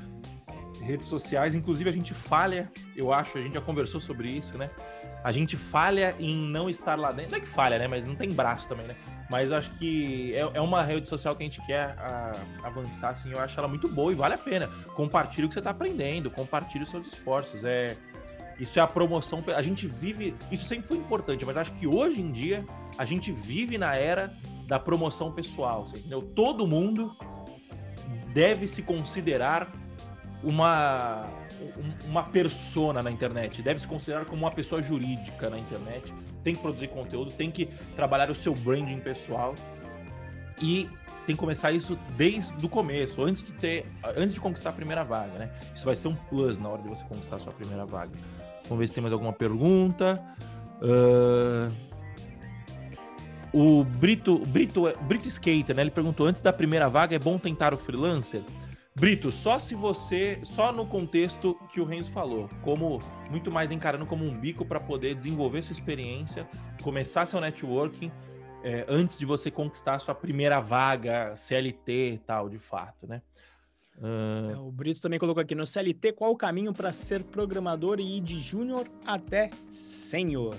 [0.82, 1.56] redes sociais.
[1.56, 4.70] Inclusive, a gente falha, eu acho, a gente já conversou sobre isso, né?
[5.24, 7.32] A gente falha em não estar lá dentro.
[7.32, 7.88] Não é que falha, né?
[7.88, 8.98] Mas não tem braço também, né?
[9.32, 13.32] Mas acho que é, é uma rede social que a gente quer a, avançar, assim.
[13.32, 14.70] Eu acho ela muito boa e vale a pena.
[14.94, 17.64] Compartilhe o que você está aprendendo, compartilhe os seus esforços.
[17.64, 17.96] É,
[18.60, 19.42] isso é a promoção.
[19.56, 20.36] A gente vive.
[20.52, 22.66] Isso sempre foi importante, mas acho que hoje em dia
[22.98, 24.30] a gente vive na era
[24.68, 25.86] da promoção pessoal.
[25.88, 26.22] Entendeu?
[26.22, 27.16] Todo mundo
[28.34, 29.72] deve se considerar
[30.44, 31.30] uma
[32.06, 36.62] uma persona na internet, deve se considerar como uma pessoa jurídica na internet, tem que
[36.62, 39.56] produzir conteúdo, tem que trabalhar o seu branding pessoal
[40.62, 40.90] e
[41.26, 43.86] tem que começar isso desde o começo, antes de ter,
[44.18, 45.52] antes de conquistar a primeira vaga, né?
[45.76, 48.12] Isso vai ser um plus na hora de você conquistar a sua primeira vaga.
[48.64, 50.22] Vamos ver se tem mais alguma pergunta.
[50.82, 51.92] Uh...
[53.54, 55.82] O Brito, Brito, Brito Skater, né?
[55.82, 58.42] Ele perguntou: antes da primeira vaga, é bom tentar o freelancer?
[58.94, 64.06] Brito, só se você, só no contexto que o Renzo falou, como muito mais encarando
[64.06, 66.48] como um bico para poder desenvolver sua experiência,
[66.84, 68.12] começar seu networking
[68.64, 73.22] é, antes de você conquistar sua primeira vaga CLT e tal, de fato, né?
[73.98, 74.68] Uh...
[74.68, 78.22] O Brito também colocou aqui no CLT qual o caminho para ser programador e ir
[78.22, 80.56] de júnior até sênior.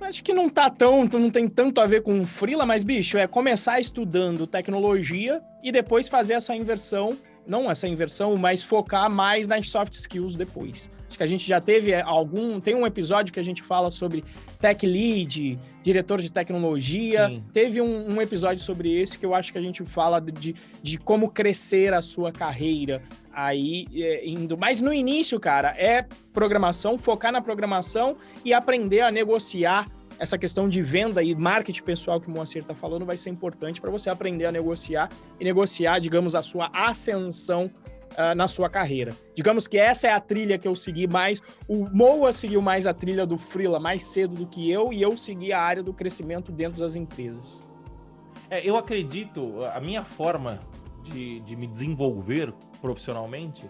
[0.00, 3.26] Acho que não tá tão, não tem tanto a ver com freela, mas bicho, é
[3.26, 9.68] começar estudando tecnologia e depois fazer essa inversão, não essa inversão, mas focar mais nas
[9.68, 10.90] soft skills depois.
[11.10, 14.22] Acho que a gente já teve algum, tem um episódio que a gente fala sobre
[14.60, 17.26] tech lead, diretor de tecnologia.
[17.26, 17.42] Sim.
[17.52, 20.98] Teve um, um, episódio sobre esse que eu acho que a gente fala de, de
[20.98, 23.02] como crescer a sua carreira
[23.32, 24.56] aí é, indo.
[24.56, 29.86] Mas no início, cara, é programação, focar na programação e aprender a negociar
[30.16, 33.80] essa questão de venda e marketing pessoal que o Moacir está falando vai ser importante
[33.80, 37.68] para você aprender a negociar e negociar, digamos, a sua ascensão
[38.12, 39.14] uh, na sua carreira.
[39.34, 41.40] Digamos que essa é a trilha que eu segui mais.
[41.68, 45.16] O Moa seguiu mais a trilha do Freela mais cedo do que eu e eu
[45.16, 47.60] segui a área do crescimento dentro das empresas.
[48.48, 50.58] É, eu acredito, a minha forma
[51.04, 53.64] de, de me desenvolver profissionalmente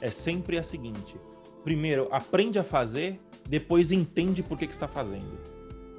[0.00, 1.16] é sempre a seguinte:
[1.62, 5.38] primeiro, aprende a fazer, depois entende por que, que está fazendo.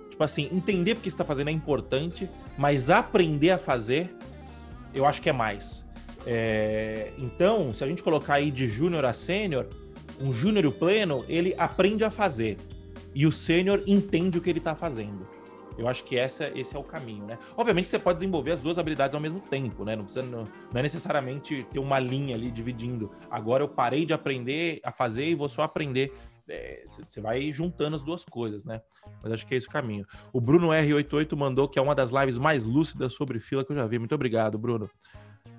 [0.09, 4.15] Tipo assim, entender por que está fazendo é importante, mas aprender a fazer,
[4.93, 5.84] eu acho que é mais.
[6.25, 9.67] É, então, se a gente colocar aí de júnior a sênior,
[10.19, 12.57] um júnior pleno, ele aprende a fazer.
[13.13, 15.27] E o sênior entende o que ele está fazendo.
[15.77, 17.37] Eu acho que essa, esse é o caminho, né?
[17.57, 19.95] Obviamente você pode desenvolver as duas habilidades ao mesmo tempo, né?
[19.95, 23.11] Não, precisa, não, não, é necessariamente ter uma linha ali dividindo.
[23.29, 26.13] Agora eu parei de aprender a fazer e vou só aprender.
[26.47, 28.81] É, você vai juntando as duas coisas, né?
[29.21, 30.05] Mas acho que é esse o caminho.
[30.31, 33.75] O Bruno R88 mandou que é uma das lives mais lúcidas sobre fila que eu
[33.75, 33.99] já vi.
[33.99, 34.89] Muito obrigado, Bruno.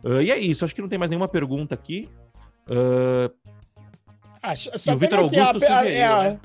[0.05, 2.09] Uh, e é isso, acho que não tem mais nenhuma pergunta aqui.
[2.69, 3.33] Uh,
[4.43, 6.41] ah, só o Vitor Augusto a, sugeriu, a, a, né?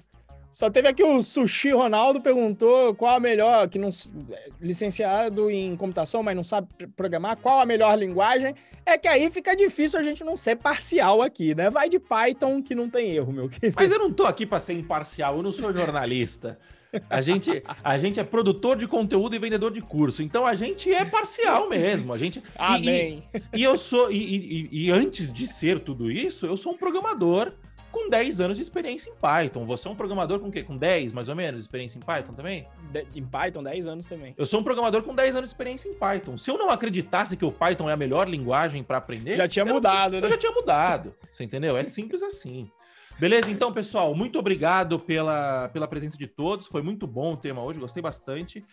[0.52, 3.90] Só teve aqui o Sushi Ronaldo perguntou qual a melhor, que não
[4.60, 8.54] licenciado em computação, mas não sabe programar, qual a melhor linguagem.
[8.86, 11.70] É que aí fica difícil a gente não ser parcial aqui, né?
[11.70, 13.76] Vai de Python que não tem erro, meu querido.
[13.78, 16.60] Mas eu não tô aqui para ser imparcial, eu não sou jornalista.
[17.10, 20.94] A gente, a gente é produtor de conteúdo e vendedor de curso, então a gente
[20.94, 22.14] é parcial mesmo.
[22.14, 22.44] A gente.
[22.58, 23.24] Amém.
[23.34, 24.12] E, e, e eu sou.
[24.12, 27.54] E, e, antes de ser tudo isso, eu sou um programador
[27.92, 29.66] com 10 anos de experiência em Python.
[29.66, 30.64] Você é um programador com o quê?
[30.64, 32.66] Com 10, mais ou menos, de experiência em Python também?
[32.92, 34.34] De, em Python, 10 anos também.
[34.38, 36.38] Eu sou um programador com 10 anos de experiência em Python.
[36.38, 39.36] Se eu não acreditasse que o Python é a melhor linguagem para aprender...
[39.36, 40.28] Já tinha mudado, eu, né?
[40.28, 41.76] Eu já tinha mudado, você entendeu?
[41.76, 42.72] É simples assim.
[43.22, 43.52] Beleza?
[43.52, 46.66] Então, pessoal, muito obrigado pela, pela presença de todos.
[46.66, 48.66] Foi muito bom o tema hoje, gostei bastante.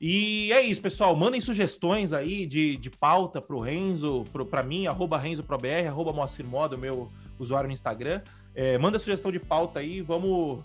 [0.00, 1.16] E é isso, pessoal.
[1.16, 6.76] Mandem sugestões aí de, de pauta pro Renzo, para mim, arroba RenzoProBR, arroba Moacir Moda,
[6.76, 8.22] meu usuário no Instagram.
[8.54, 10.62] É, manda sugestão de pauta aí, vamos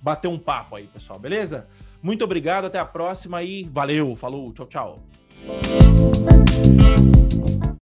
[0.00, 1.66] bater um papo aí, pessoal, beleza?
[2.00, 5.02] Muito obrigado, até a próxima e valeu, falou, tchau, tchau.